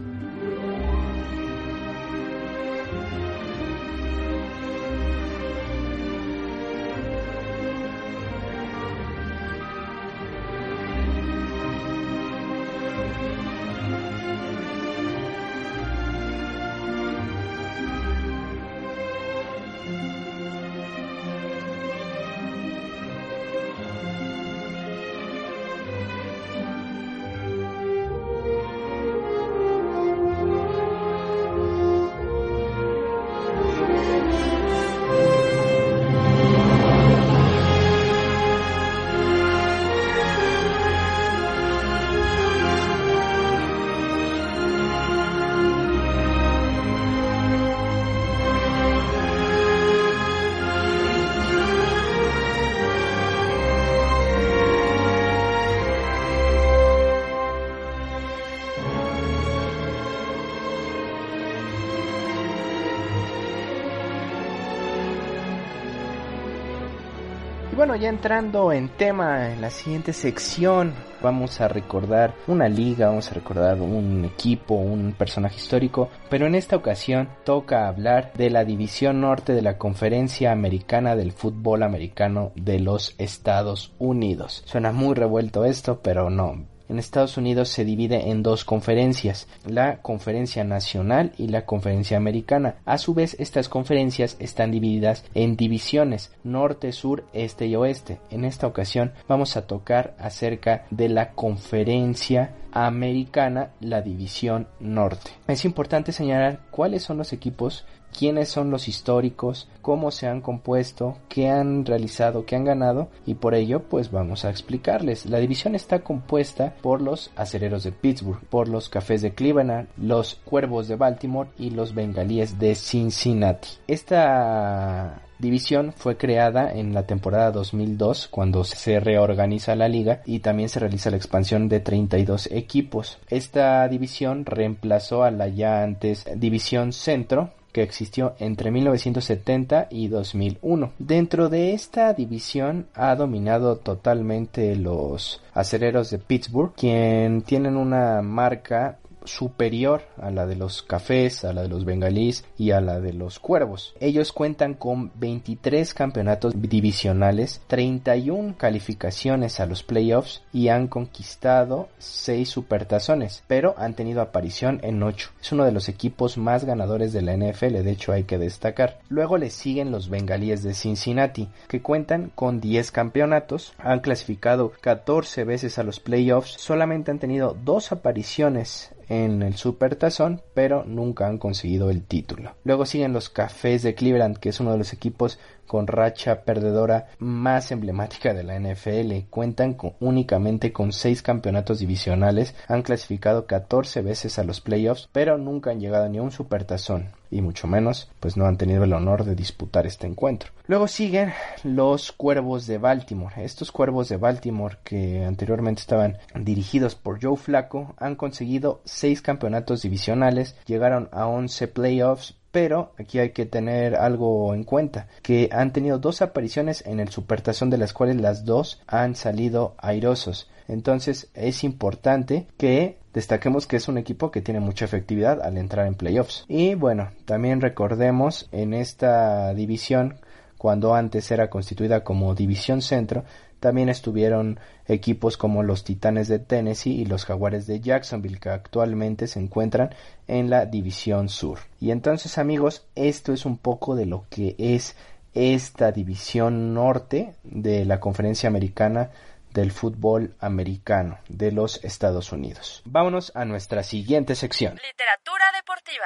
Bueno, 67.87 68.03
ya 68.03 68.09
entrando 68.09 68.73
en 68.73 68.89
tema, 68.89 69.53
en 69.53 69.61
la 69.61 69.69
siguiente 69.69 70.11
sección 70.11 70.93
vamos 71.21 71.61
a 71.61 71.69
recordar 71.69 72.35
una 72.45 72.67
liga, 72.67 73.07
vamos 73.07 73.31
a 73.31 73.33
recordar 73.33 73.79
un 73.79 74.25
equipo, 74.25 74.75
un 74.75 75.13
personaje 75.13 75.55
histórico, 75.55 76.09
pero 76.29 76.47
en 76.47 76.55
esta 76.55 76.75
ocasión 76.75 77.29
toca 77.45 77.87
hablar 77.87 78.33
de 78.33 78.49
la 78.49 78.65
división 78.65 79.21
norte 79.21 79.53
de 79.53 79.61
la 79.61 79.77
Conferencia 79.77 80.51
Americana 80.51 81.15
del 81.15 81.31
Fútbol 81.31 81.81
Americano 81.81 82.51
de 82.55 82.79
los 82.79 83.15
Estados 83.19 83.93
Unidos. 83.99 84.63
Suena 84.65 84.91
muy 84.91 85.15
revuelto 85.15 85.63
esto, 85.63 86.01
pero 86.01 86.29
no, 86.29 86.65
en 86.89 86.99
Estados 86.99 87.37
Unidos 87.37 87.69
se 87.69 87.85
divide 87.85 88.29
en 88.29 88.43
dos 88.43 88.65
conferencias, 88.65 89.47
la 89.65 90.01
Conferencia 90.01 90.63
Nacional 90.63 91.33
y 91.37 91.47
la 91.47 91.65
Conferencia 91.65 92.17
Americana. 92.17 92.75
A 92.85 92.97
su 92.97 93.13
vez, 93.13 93.35
estas 93.39 93.69
conferencias 93.69 94.37
están 94.39 94.71
divididas 94.71 95.25
en 95.33 95.57
divisiones 95.57 96.31
norte, 96.43 96.91
sur, 96.91 97.25
este 97.33 97.67
y 97.67 97.75
oeste. 97.75 98.19
En 98.29 98.45
esta 98.45 98.67
ocasión 98.67 99.13
vamos 99.27 99.57
a 99.57 99.67
tocar 99.67 100.15
acerca 100.19 100.85
de 100.89 101.09
la 101.09 101.31
Conferencia 101.31 102.53
Americana, 102.71 103.71
la 103.79 104.01
División 104.01 104.67
Norte. 104.79 105.31
Es 105.47 105.65
importante 105.65 106.11
señalar 106.11 106.59
cuáles 106.69 107.03
son 107.03 107.17
los 107.17 107.33
equipos 107.33 107.85
quiénes 108.17 108.49
son 108.49 108.71
los 108.71 108.87
históricos, 108.87 109.67
cómo 109.81 110.11
se 110.11 110.27
han 110.27 110.41
compuesto, 110.41 111.17
qué 111.29 111.49
han 111.49 111.85
realizado, 111.85 112.45
qué 112.45 112.55
han 112.55 112.65
ganado 112.65 113.09
y 113.25 113.35
por 113.35 113.55
ello 113.55 113.83
pues 113.83 114.11
vamos 114.11 114.45
a 114.45 114.49
explicarles. 114.49 115.25
La 115.25 115.39
división 115.39 115.75
está 115.75 115.99
compuesta 115.99 116.73
por 116.81 117.01
los 117.01 117.31
acereros 117.35 117.83
de 117.83 117.91
Pittsburgh, 117.91 118.41
por 118.49 118.67
los 118.67 118.89
cafés 118.89 119.21
de 119.21 119.33
Cleveland, 119.33 119.87
los 119.97 120.35
cuervos 120.35 120.87
de 120.87 120.95
Baltimore 120.95 121.49
y 121.57 121.69
los 121.69 121.93
bengalíes 121.93 122.59
de 122.59 122.75
Cincinnati. 122.75 123.69
Esta 123.87 125.21
división 125.39 125.93
fue 125.95 126.17
creada 126.17 126.71
en 126.71 126.93
la 126.93 127.05
temporada 127.05 127.51
2002 127.51 128.27
cuando 128.27 128.63
se 128.63 128.99
reorganiza 128.99 129.75
la 129.75 129.87
liga 129.87 130.21
y 130.25 130.39
también 130.39 130.69
se 130.69 130.79
realiza 130.79 131.11
la 131.11 131.17
expansión 131.17 131.69
de 131.69 131.79
32 131.79 132.49
equipos. 132.51 133.19
Esta 133.29 133.87
división 133.87 134.45
reemplazó 134.45 135.23
a 135.23 135.31
la 135.31 135.47
ya 135.47 135.83
antes 135.83 136.25
división 136.35 136.93
centro 136.93 137.51
que 137.77 137.83
existió 137.83 138.33
entre 138.39 138.71
1970 138.71 139.89
y 139.91 140.07
2001. 140.07 140.93
Dentro 140.97 141.47
de 141.47 141.73
esta 141.73 142.11
división 142.13 142.87
ha 142.95 143.15
dominado 143.15 143.75
totalmente 143.75 144.75
los 144.75 145.43
acereros 145.53 146.09
de 146.09 146.17
Pittsburgh, 146.17 146.73
quien 146.75 147.43
tienen 147.43 147.77
una 147.77 148.23
marca 148.23 148.97
superior 149.27 150.03
a 150.21 150.31
la 150.31 150.45
de 150.45 150.55
los 150.55 150.81
cafés, 150.81 151.45
a 151.45 151.53
la 151.53 151.63
de 151.63 151.69
los 151.69 151.85
bengalíes 151.85 152.45
y 152.57 152.71
a 152.71 152.81
la 152.81 152.99
de 152.99 153.13
los 153.13 153.39
cuervos. 153.39 153.93
Ellos 153.99 154.31
cuentan 154.31 154.73
con 154.73 155.11
23 155.15 155.93
campeonatos 155.93 156.53
divisionales, 156.57 157.61
31 157.67 158.55
calificaciones 158.57 159.59
a 159.59 159.65
los 159.65 159.83
playoffs 159.83 160.41
y 160.51 160.69
han 160.69 160.87
conquistado 160.87 161.89
6 161.99 162.49
supertazones, 162.49 163.43
pero 163.47 163.75
han 163.77 163.93
tenido 163.93 164.21
aparición 164.21 164.79
en 164.83 165.03
8. 165.03 165.31
Es 165.41 165.51
uno 165.51 165.65
de 165.65 165.71
los 165.71 165.89
equipos 165.89 166.37
más 166.37 166.65
ganadores 166.65 167.13
de 167.13 167.21
la 167.21 167.35
NFL, 167.35 167.83
de 167.83 167.91
hecho 167.91 168.11
hay 168.11 168.23
que 168.23 168.37
destacar. 168.37 168.99
Luego 169.09 169.37
le 169.37 169.49
siguen 169.49 169.91
los 169.91 170.09
bengalíes 170.09 170.63
de 170.63 170.73
Cincinnati, 170.73 171.49
que 171.67 171.81
cuentan 171.81 172.31
con 172.33 172.59
10 172.59 172.91
campeonatos, 172.91 173.73
han 173.77 173.99
clasificado 173.99 174.71
14 174.81 175.43
veces 175.43 175.77
a 175.77 175.83
los 175.83 175.99
playoffs, 175.99 176.55
solamente 176.57 177.11
han 177.11 177.19
tenido 177.19 177.55
dos 177.63 177.91
apariciones 177.91 178.91
en 179.09 179.41
el 179.41 179.55
Supertazón, 179.55 180.41
pero 180.53 180.83
nunca 180.85 181.27
han 181.27 181.37
conseguido 181.37 181.89
el 181.89 182.03
título. 182.03 182.55
Luego 182.63 182.85
siguen 182.85 183.13
los 183.13 183.29
Cafés 183.29 183.83
de 183.83 183.95
Cleveland, 183.95 184.37
que 184.37 184.49
es 184.49 184.59
uno 184.59 184.71
de 184.71 184.77
los 184.77 184.93
equipos 184.93 185.39
con 185.67 185.85
racha 185.85 186.43
perdedora 186.43 187.07
más 187.19 187.71
emblemática 187.71 188.33
de 188.33 188.43
la 188.43 188.59
NFL. 188.59 189.29
Cuentan 189.29 189.77
únicamente 189.99 190.73
con 190.73 190.91
6 190.91 191.21
campeonatos 191.21 191.79
divisionales, 191.79 192.55
han 192.67 192.81
clasificado 192.81 193.45
14 193.45 194.01
veces 194.01 194.39
a 194.39 194.43
los 194.43 194.61
playoffs, 194.61 195.09
pero 195.11 195.37
nunca 195.37 195.71
han 195.71 195.79
llegado 195.79 196.09
ni 196.09 196.17
a 196.17 196.23
un 196.23 196.31
supertazón 196.31 197.11
y 197.29 197.41
mucho 197.41 197.67
menos 197.67 198.09
pues 198.19 198.37
no 198.37 198.45
han 198.45 198.57
tenido 198.57 198.83
el 198.83 198.93
honor 198.93 199.23
de 199.23 199.35
disputar 199.35 199.85
este 199.85 200.07
encuentro. 200.07 200.51
Luego 200.67 200.87
siguen 200.87 201.33
los 201.63 202.11
Cuervos 202.11 202.67
de 202.67 202.77
Baltimore. 202.77 203.43
Estos 203.43 203.71
Cuervos 203.71 204.09
de 204.09 204.17
Baltimore 204.17 204.77
que 204.83 205.25
anteriormente 205.25 205.81
estaban 205.81 206.17
dirigidos 206.35 206.95
por 206.95 207.21
Joe 207.21 207.37
Flacco 207.37 207.95
han 207.97 208.15
conseguido 208.15 208.81
6 208.85 209.21
campeonatos 209.21 209.81
divisionales, 209.81 210.55
llegaron 210.65 211.09
a 211.11 211.27
11 211.27 211.67
playoffs, 211.67 212.35
pero 212.57 212.91
aquí 212.97 213.19
hay 213.19 213.29
que 213.33 213.45
tener 213.45 213.93
algo 213.93 214.55
en 214.55 214.63
cuenta, 214.63 215.05
que 215.21 215.47
han 215.51 215.73
tenido 215.73 215.99
dos 215.99 216.23
apariciones 216.23 216.83
en 216.87 216.99
el 216.99 217.09
Supertazón 217.09 217.69
de 217.69 217.77
las 217.77 217.93
cuales 217.93 218.15
las 218.19 218.45
dos 218.45 218.81
han 218.87 219.13
salido 219.13 219.75
airosos. 219.77 220.49
Entonces 220.67 221.29
es 221.35 221.63
importante 221.63 222.47
que 222.57 222.97
destaquemos 223.13 223.67
que 223.67 223.75
es 223.75 223.87
un 223.87 223.99
equipo 223.99 224.31
que 224.31 224.41
tiene 224.41 224.59
mucha 224.59 224.85
efectividad 224.85 225.39
al 225.39 225.59
entrar 225.59 225.85
en 225.85 225.93
playoffs. 225.93 226.45
Y 226.47 226.73
bueno, 226.73 227.11
también 227.25 227.61
recordemos 227.61 228.49
en 228.51 228.73
esta 228.73 229.53
división, 229.53 230.15
cuando 230.57 230.95
antes 230.95 231.29
era 231.29 231.51
constituida 231.51 232.03
como 232.03 232.33
división 232.33 232.81
centro, 232.81 233.23
también 233.59 233.89
estuvieron 233.89 234.59
equipos 234.87 235.37
como 235.37 235.63
los 235.63 235.83
Titanes 235.83 236.27
de 236.27 236.39
Tennessee 236.39 236.93
y 237.01 237.05
los 237.05 237.25
Jaguares 237.25 237.67
de 237.67 237.79
Jacksonville 237.79 238.39
que 238.39 238.49
actualmente 238.49 239.27
se 239.27 239.39
encuentran 239.39 239.93
en 240.27 240.49
la 240.49 240.65
División 240.65 241.29
Sur. 241.29 241.59
Y 241.79 241.91
entonces 241.91 242.37
amigos, 242.37 242.85
esto 242.95 243.33
es 243.33 243.45
un 243.45 243.57
poco 243.57 243.95
de 243.95 244.05
lo 244.05 244.25
que 244.29 244.55
es 244.57 244.95
esta 245.33 245.91
división 245.91 246.73
norte 246.73 247.35
de 247.43 247.85
la 247.85 247.99
conferencia 247.99 248.47
americana 248.47 249.11
del 249.53 249.71
fútbol 249.71 250.35
americano 250.39 251.19
de 251.29 251.51
los 251.51 251.83
Estados 251.83 252.31
Unidos. 252.31 252.81
Vámonos 252.85 253.31
a 253.35 253.45
nuestra 253.45 253.83
siguiente 253.83 254.35
sección. 254.35 254.75
Literatura 254.75 255.45
deportiva. 255.55 256.05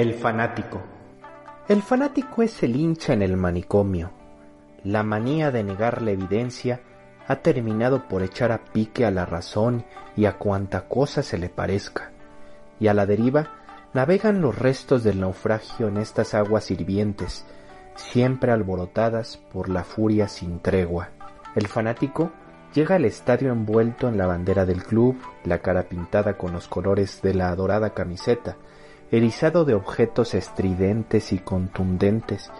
El 0.00 0.14
fanático. 0.14 0.80
El 1.68 1.82
fanático 1.82 2.40
es 2.42 2.62
el 2.62 2.74
hincha 2.74 3.12
en 3.12 3.20
el 3.20 3.36
manicomio. 3.36 4.10
La 4.82 5.02
manía 5.02 5.50
de 5.50 5.62
negar 5.62 6.00
la 6.00 6.12
evidencia 6.12 6.80
ha 7.28 7.36
terminado 7.36 8.08
por 8.08 8.22
echar 8.22 8.50
a 8.50 8.64
pique 8.64 9.04
a 9.04 9.10
la 9.10 9.26
razón 9.26 9.84
y 10.16 10.24
a 10.24 10.38
cuanta 10.38 10.88
cosa 10.88 11.22
se 11.22 11.36
le 11.36 11.50
parezca. 11.50 12.12
Y 12.78 12.86
a 12.88 12.94
la 12.94 13.04
deriva 13.04 13.50
navegan 13.92 14.40
los 14.40 14.58
restos 14.58 15.04
del 15.04 15.20
naufragio 15.20 15.88
en 15.88 15.98
estas 15.98 16.32
aguas 16.32 16.70
hirvientes, 16.70 17.44
siempre 17.94 18.52
alborotadas 18.52 19.36
por 19.52 19.68
la 19.68 19.84
furia 19.84 20.28
sin 20.28 20.60
tregua. 20.60 21.10
El 21.54 21.66
fanático 21.66 22.32
llega 22.72 22.94
al 22.94 23.04
estadio 23.04 23.52
envuelto 23.52 24.08
en 24.08 24.16
la 24.16 24.26
bandera 24.26 24.64
del 24.64 24.82
club, 24.82 25.18
la 25.44 25.58
cara 25.58 25.90
pintada 25.90 26.38
con 26.38 26.52
los 26.52 26.68
colores 26.68 27.20
de 27.20 27.34
la 27.34 27.50
adorada 27.50 27.90
camiseta, 27.90 28.56
erizado 29.10 29.64
de 29.64 29.74
objetos 29.74 30.34
estridentes 30.34 31.32
y 31.32 31.38
contundentes, 31.38 32.50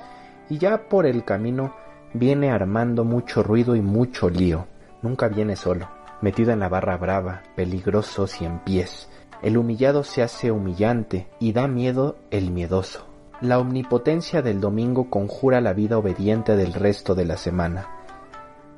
y 0.49 0.59
ya 0.59 0.89
por 0.89 1.07
el 1.07 1.25
camino 1.25 1.75
viene 2.13 2.51
armando 2.51 3.05
mucho 3.05 3.43
ruido 3.43 3.77
y 3.77 3.81
mucho 3.81 4.29
lío. 4.29 4.67
Nunca 5.03 5.29
viene 5.29 5.57
solo, 5.57 5.89
metido 6.21 6.53
en 6.53 6.61
la 6.61 6.69
barra 6.69 6.97
brava, 6.97 7.43
peligroso 7.55 8.27
cien 8.27 8.59
pies. 8.65 9.09
El 9.43 9.57
humillado 9.57 10.05
se 10.05 10.23
hace 10.23 10.51
humillante 10.51 11.29
y 11.39 11.53
da 11.53 11.69
miedo 11.69 12.17
el 12.31 12.51
miedoso. 12.51 13.07
La 13.41 13.59
omnipotencia 13.59 14.43
del 14.43 14.61
domingo 14.61 15.09
conjura 15.09 15.63
la 15.63 15.73
vida 15.73 15.97
obediente 15.97 16.57
del 16.57 16.75
resto 16.75 17.15
de 17.15 17.25
la 17.25 17.39
semana. 17.39 17.89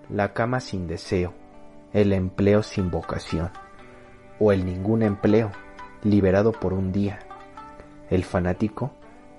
La 0.09 0.35
cama 0.35 0.61
sin 0.61 0.87
deseo, 0.87 1.33
el 1.93 2.13
empleo 2.13 2.63
sin 2.63 2.91
vocación, 2.91 3.51
o 4.39 4.53
el 4.53 4.65
ningún 4.65 5.03
empleo, 5.03 5.51
liberado 6.05 6.53
por 6.53 6.75
un 6.75 6.93
día. 6.93 7.19
El 8.13 8.25
fanático 8.25 8.91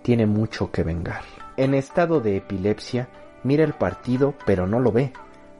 tiene 0.02 0.26
mucho 0.26 0.72
que 0.72 0.82
vengar. 0.82 1.22
En 1.58 1.76
estado 1.76 2.22
de 2.22 2.38
epilepsia, 2.38 3.08
mira 3.44 3.64
el 3.64 3.74
partido 3.74 4.34
pero 4.48 4.66
no 4.66 4.80
lo 4.80 4.92
ve. 4.92 5.14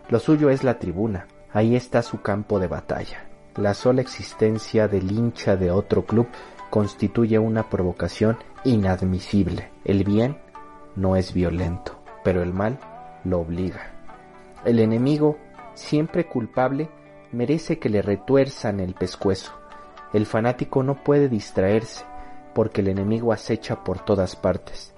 Lo 0.10 0.20
suyo 0.20 0.50
es 0.50 0.64
la 0.64 0.80
tribuna, 0.80 1.28
ahí 1.52 1.76
está 1.76 2.02
su 2.02 2.24
campo 2.24 2.60
de 2.60 2.66
batalla. 2.66 3.28
La 3.56 3.76
sola 3.76 4.02
existencia 4.02 4.88
del 4.88 5.12
hincha 5.12 5.56
de 5.56 5.70
otro 5.70 6.08
club 6.08 6.28
constituye 6.72 7.38
una 7.38 7.70
provocación 7.70 8.40
inadmisible. 8.64 9.70
El 9.86 10.04
bien 10.04 10.40
no 10.96 11.16
es 11.16 11.36
violento, 11.36 12.00
pero 12.24 12.42
el 12.42 12.52
mal 12.52 12.80
lo 13.26 13.42
obliga. 13.42 13.92
El 14.66 14.80
enemigo, 14.80 15.38
siempre 15.76 16.26
culpable, 16.26 16.90
merece 17.32 17.78
que 17.78 17.90
le 17.90 18.02
retuerzan 18.02 18.80
el 18.80 18.96
pescuezo. 18.96 19.52
El 20.14 20.26
fanático 20.26 20.82
no 20.82 21.04
puede 21.04 21.30
distraerse, 21.30 22.06
porque 22.54 22.82
el 22.82 22.88
enemigo 22.88 23.34
acecha 23.34 23.84
por 23.84 24.00
todas 24.00 24.36
partes. 24.36 24.94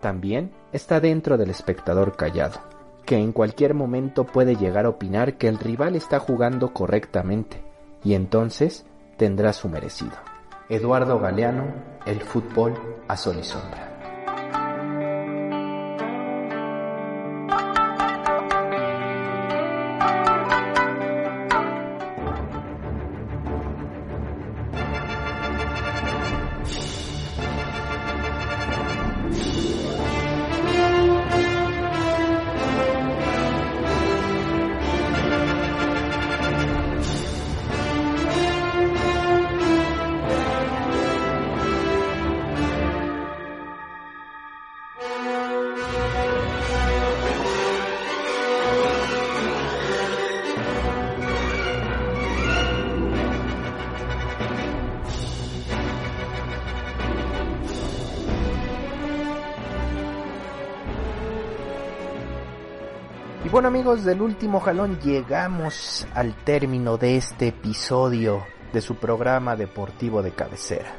También 0.00 0.52
está 0.72 1.00
dentro 1.00 1.36
del 1.36 1.50
espectador 1.50 2.16
callado, 2.16 2.60
que 3.04 3.16
en 3.16 3.32
cualquier 3.32 3.74
momento 3.74 4.24
puede 4.24 4.56
llegar 4.56 4.86
a 4.86 4.90
opinar 4.90 5.38
que 5.38 5.48
el 5.48 5.58
rival 5.58 5.96
está 5.96 6.18
jugando 6.20 6.72
correctamente, 6.72 7.62
y 8.04 8.14
entonces 8.14 8.86
tendrá 9.16 9.52
su 9.52 9.68
merecido. 9.68 10.12
Eduardo 10.68 11.18
Galeano, 11.18 11.64
El 12.04 12.20
fútbol 12.20 12.74
a 13.08 13.16
sol 13.16 13.36
y 13.40 13.44
sombra. 13.44 13.87
Del 63.96 64.20
último 64.20 64.60
jalón 64.60 65.00
llegamos 65.00 66.06
al 66.12 66.34
término 66.44 66.98
de 66.98 67.16
este 67.16 67.48
episodio 67.48 68.44
de 68.70 68.82
su 68.82 68.96
programa 68.96 69.56
deportivo 69.56 70.22
de 70.22 70.30
cabecera. 70.30 70.92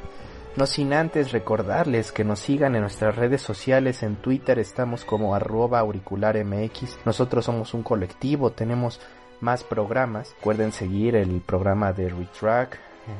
No 0.55 0.65
sin 0.65 0.93
antes 0.93 1.31
recordarles 1.31 2.11
que 2.11 2.23
nos 2.23 2.39
sigan 2.39 2.73
en 2.73 2.81
nuestras 2.81 3.15
redes 3.15 3.43
sociales, 3.43 4.01
en 4.01 4.15
Twitter 4.15 4.57
estamos 4.57 5.05
como 5.05 5.35
arroba 5.35 5.77
auricularmx, 5.79 6.97
nosotros 7.05 7.45
somos 7.45 7.75
un 7.75 7.83
colectivo, 7.83 8.53
tenemos 8.53 8.99
más 9.39 9.63
programas, 9.63 10.33
recuerden 10.37 10.71
seguir 10.71 11.15
el 11.15 11.41
programa 11.41 11.93
de 11.93 12.09
Retrack, 12.09 12.79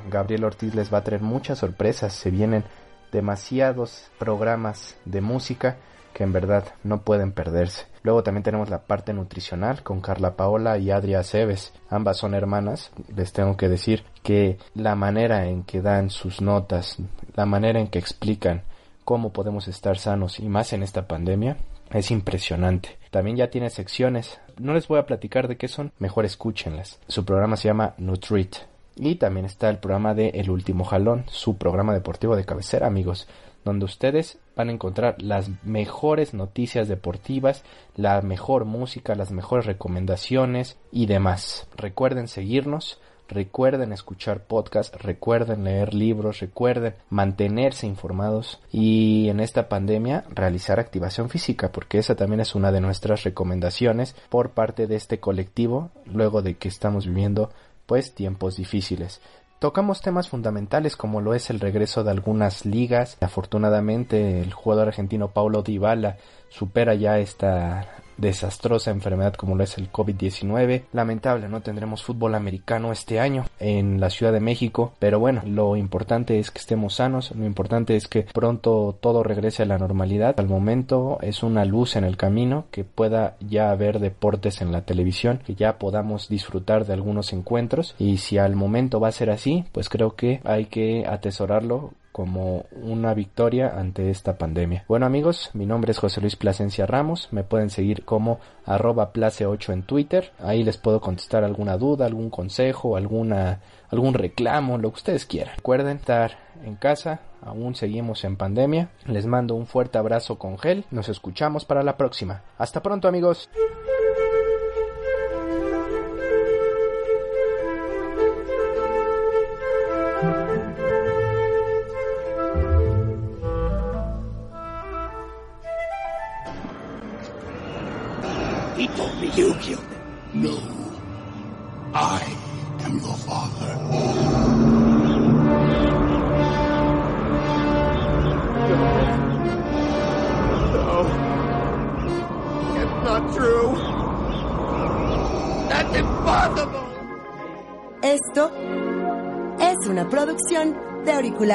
Gabriel 0.10 0.45
Ortiz 0.45 0.73
les 0.73 0.91
va 0.91 0.97
a 0.97 1.03
traer 1.03 1.21
muchas 1.21 1.60
sorpresas, 1.60 2.13
se 2.13 2.32
vienen 2.32 2.63
demasiados 3.12 4.10
programas 4.17 4.97
de 5.05 5.21
música 5.21 5.77
que 6.12 6.23
en 6.23 6.34
verdad 6.34 6.73
no 6.84 7.03
pueden 7.03 7.34
perderse. 7.34 7.86
Luego 8.03 8.23
también 8.23 8.43
tenemos 8.43 8.69
la 8.69 8.83
parte 8.83 9.13
nutricional 9.13 9.83
con 9.83 10.01
Carla 10.01 10.35
Paola 10.35 10.77
y 10.77 10.91
Adria 10.91 11.19
Aceves. 11.19 11.73
Ambas 11.89 12.17
son 12.17 12.33
hermanas. 12.33 12.91
Les 13.15 13.33
tengo 13.33 13.57
que 13.57 13.69
decir 13.69 14.03
que 14.23 14.57
la 14.73 14.95
manera 14.95 15.47
en 15.47 15.63
que 15.63 15.81
dan 15.81 16.09
sus 16.09 16.41
notas, 16.41 16.97
la 17.35 17.45
manera 17.45 17.79
en 17.79 17.88
que 17.88 17.99
explican 17.99 18.63
cómo 19.03 19.31
podemos 19.31 19.67
estar 19.67 19.97
sanos 19.97 20.39
y 20.39 20.47
más 20.47 20.73
en 20.73 20.83
esta 20.83 21.07
pandemia 21.07 21.57
es 21.91 22.12
impresionante. 22.12 22.97
También 23.12 23.38
ya 23.38 23.49
tiene 23.49 23.69
secciones. 23.69 24.39
No 24.57 24.73
les 24.73 24.88
voy 24.88 24.99
a 24.99 25.05
platicar 25.05 25.47
de 25.47 25.57
qué 25.57 25.67
son, 25.67 25.91
mejor 25.97 26.25
escúchenlas. 26.25 26.99
Su 27.07 27.25
programa 27.25 27.57
se 27.57 27.67
llama 27.67 27.95
Nutrit. 27.97 28.55
Y 28.95 29.15
también 29.15 29.45
está 29.45 29.69
el 29.69 29.77
programa 29.77 30.13
de 30.13 30.29
El 30.29 30.49
Último 30.49 30.83
Jalón, 30.83 31.23
su 31.27 31.57
programa 31.57 31.93
deportivo 31.93 32.35
de 32.35 32.45
cabecera, 32.45 32.88
amigos 32.88 33.27
donde 33.63 33.85
ustedes 33.85 34.39
van 34.60 34.67
a 34.67 34.74
encontrar 34.74 35.22
las 35.22 35.50
mejores 35.63 36.34
noticias 36.34 36.89
deportivas, 36.89 37.63
la 37.95 38.22
mejor 38.22 38.65
música, 38.65 39.15
las 39.15 39.32
mejores 39.32 39.65
recomendaciones 39.65 40.78
y 40.91 41.06
demás. 41.06 41.65
Recuerden 41.78 42.28
seguirnos, 42.28 43.00
recuerden 43.30 43.93
escuchar 43.93 44.43
podcasts, 44.43 45.02
recuerden 45.02 45.63
leer 45.63 45.93
libros, 45.93 46.41
recuerden 46.41 46.95
mantenerse 47.10 47.88
informados 47.88 48.60
y 48.69 49.30
en 49.30 49.39
esta 49.39 49.69
pandemia 49.69 50.26
realizar 50.30 50.78
activación 50.78 51.30
física 51.30 51.72
porque 51.72 51.98
esa 51.98 52.15
también 52.15 52.41
es 52.41 52.54
una 52.54 52.74
de 52.74 52.82
nuestras 52.82 53.24
recomendaciones 53.24 54.13
por 54.28 54.50
parte 54.50 54.88
de 54.88 54.98
este 54.98 55.22
colectivo 55.22 55.89
luego 56.06 56.41
de 56.41 56.56
que 56.56 56.67
estamos 56.67 57.08
viviendo 57.08 57.50
pues 57.86 58.13
tiempos 58.13 58.58
difíciles. 58.58 59.22
Tocamos 59.60 60.02
temas 60.02 60.30
fundamentales 60.30 60.95
como 60.95 61.19
lo 61.19 61.34
es 61.34 61.50
el 61.50 61.60
regreso 61.60 62.06
de 62.06 62.12
algunas 62.12 62.65
ligas. 62.65 63.17
Afortunadamente 63.19 64.39
el 64.39 64.54
jugador 64.54 64.88
argentino 64.88 65.32
Paulo 65.32 65.63
Dybala 65.63 66.15
supera 66.48 66.95
ya 66.95 67.19
esta 67.19 67.86
desastrosa 68.19 68.91
enfermedad 68.91 69.34
como 69.34 69.55
lo 69.55 69.63
es 69.63 69.77
el 69.77 69.91
COVID-19. 69.91 70.84
Lamentable, 70.93 71.49
no 71.49 71.62
tendremos 71.62 72.03
fútbol 72.03 72.36
americano 72.36 72.91
este 72.91 73.19
año 73.19 73.45
en 73.60 73.99
la 73.99 74.10
Ciudad 74.10 74.34
de 74.34 74.39
México, 74.39 74.93
pero 74.99 75.19
bueno, 75.19 75.41
lo 75.45 75.75
importante 75.75 76.39
es 76.39 76.51
que 76.51 76.60
estemos 76.60 76.95
sanos, 76.95 77.32
lo 77.36 77.45
importante 77.45 77.95
es 77.95 78.08
que 78.08 78.23
pronto 78.23 78.97
todo 78.99 79.23
regrese 79.23 79.63
a 79.63 79.65
la 79.65 79.77
normalidad. 79.77 80.39
Al 80.39 80.47
momento 80.47 81.17
es 81.21 81.43
una 81.43 81.65
luz 81.65 81.95
en 81.95 82.03
el 82.03 82.17
camino 82.17 82.65
que 82.71 82.84
pueda 82.84 83.36
ya 83.39 83.71
haber 83.71 83.99
deportes 83.99 84.62
en 84.62 84.71
la 84.71 84.82
televisión, 84.82 85.41
que 85.45 85.55
ya 85.55 85.77
podamos 85.77 86.29
disfrutar 86.29 86.86
de 86.86 86.93
algunos 86.93 87.34
encuentros 87.34 87.95
y 87.97 88.17
si 88.17 88.38
al 88.38 88.55
momento 88.55 88.99
va 88.99 89.10
a 89.10 89.13
ser 89.13 89.29
así, 89.29 89.65
pues 89.71 89.89
creo 89.89 90.15
que 90.15 90.41
hay 90.43 90.65
que 90.65 91.05
atesorarlo 91.08 91.91
como 92.12 92.65
una 92.72 93.13
victoria 93.13 93.74
ante 93.78 94.10
esta 94.10 94.38
pandemia. 94.38 94.86
Bueno 94.88 95.06
amigos, 95.06 95.52
mi 95.54 95.65
nombre 95.65 95.91
es 95.91 96.00
José 96.00 96.22
Luis 96.22 96.36
Plasencia 96.36 96.86
Ramos, 96.86 97.30
me 97.32 97.43
pueden 97.43 97.69
seguir 97.69 98.06
como 98.06 98.39
arroba 98.65 99.13
place8 99.13 99.74
en 99.74 99.84
Twitter, 99.84 100.32
ahí 100.39 100.63
les 100.63 100.78
puedo 100.78 101.00
contestar 101.02 101.43
alguna 101.43 101.78
duda, 101.78 102.06
algún 102.06 102.30
consejo, 102.30 102.95
alguna, 102.95 103.60
algún 103.89 104.13
reclamo, 104.13 104.78
lo 104.78 104.91
que 104.91 104.98
ustedes 104.98 105.26
quieran. 105.26 105.56
Recuerden 105.56 105.98
estar 105.98 106.38
en 106.63 106.76
casa, 106.76 107.22
aún 107.41 107.76
seguimos 107.76 108.24
en 108.24 108.38
pandemia, 108.38 108.89
les 109.06 109.26
mando 109.26 109.56
un 109.56 109.65
fuerte 109.67 109.98
abrazo 109.98 110.38
con 110.38 110.58
gel, 110.58 110.86
nos 110.91 111.10
escuchamos 111.10 111.65
para 111.65 111.84
la 111.84 111.98
próxima. 111.98 112.43
Hasta 112.58 112.82
pronto 112.82 113.08
amigos. 113.08 113.50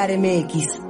Auricular 0.05 0.19
MX. 0.19 0.84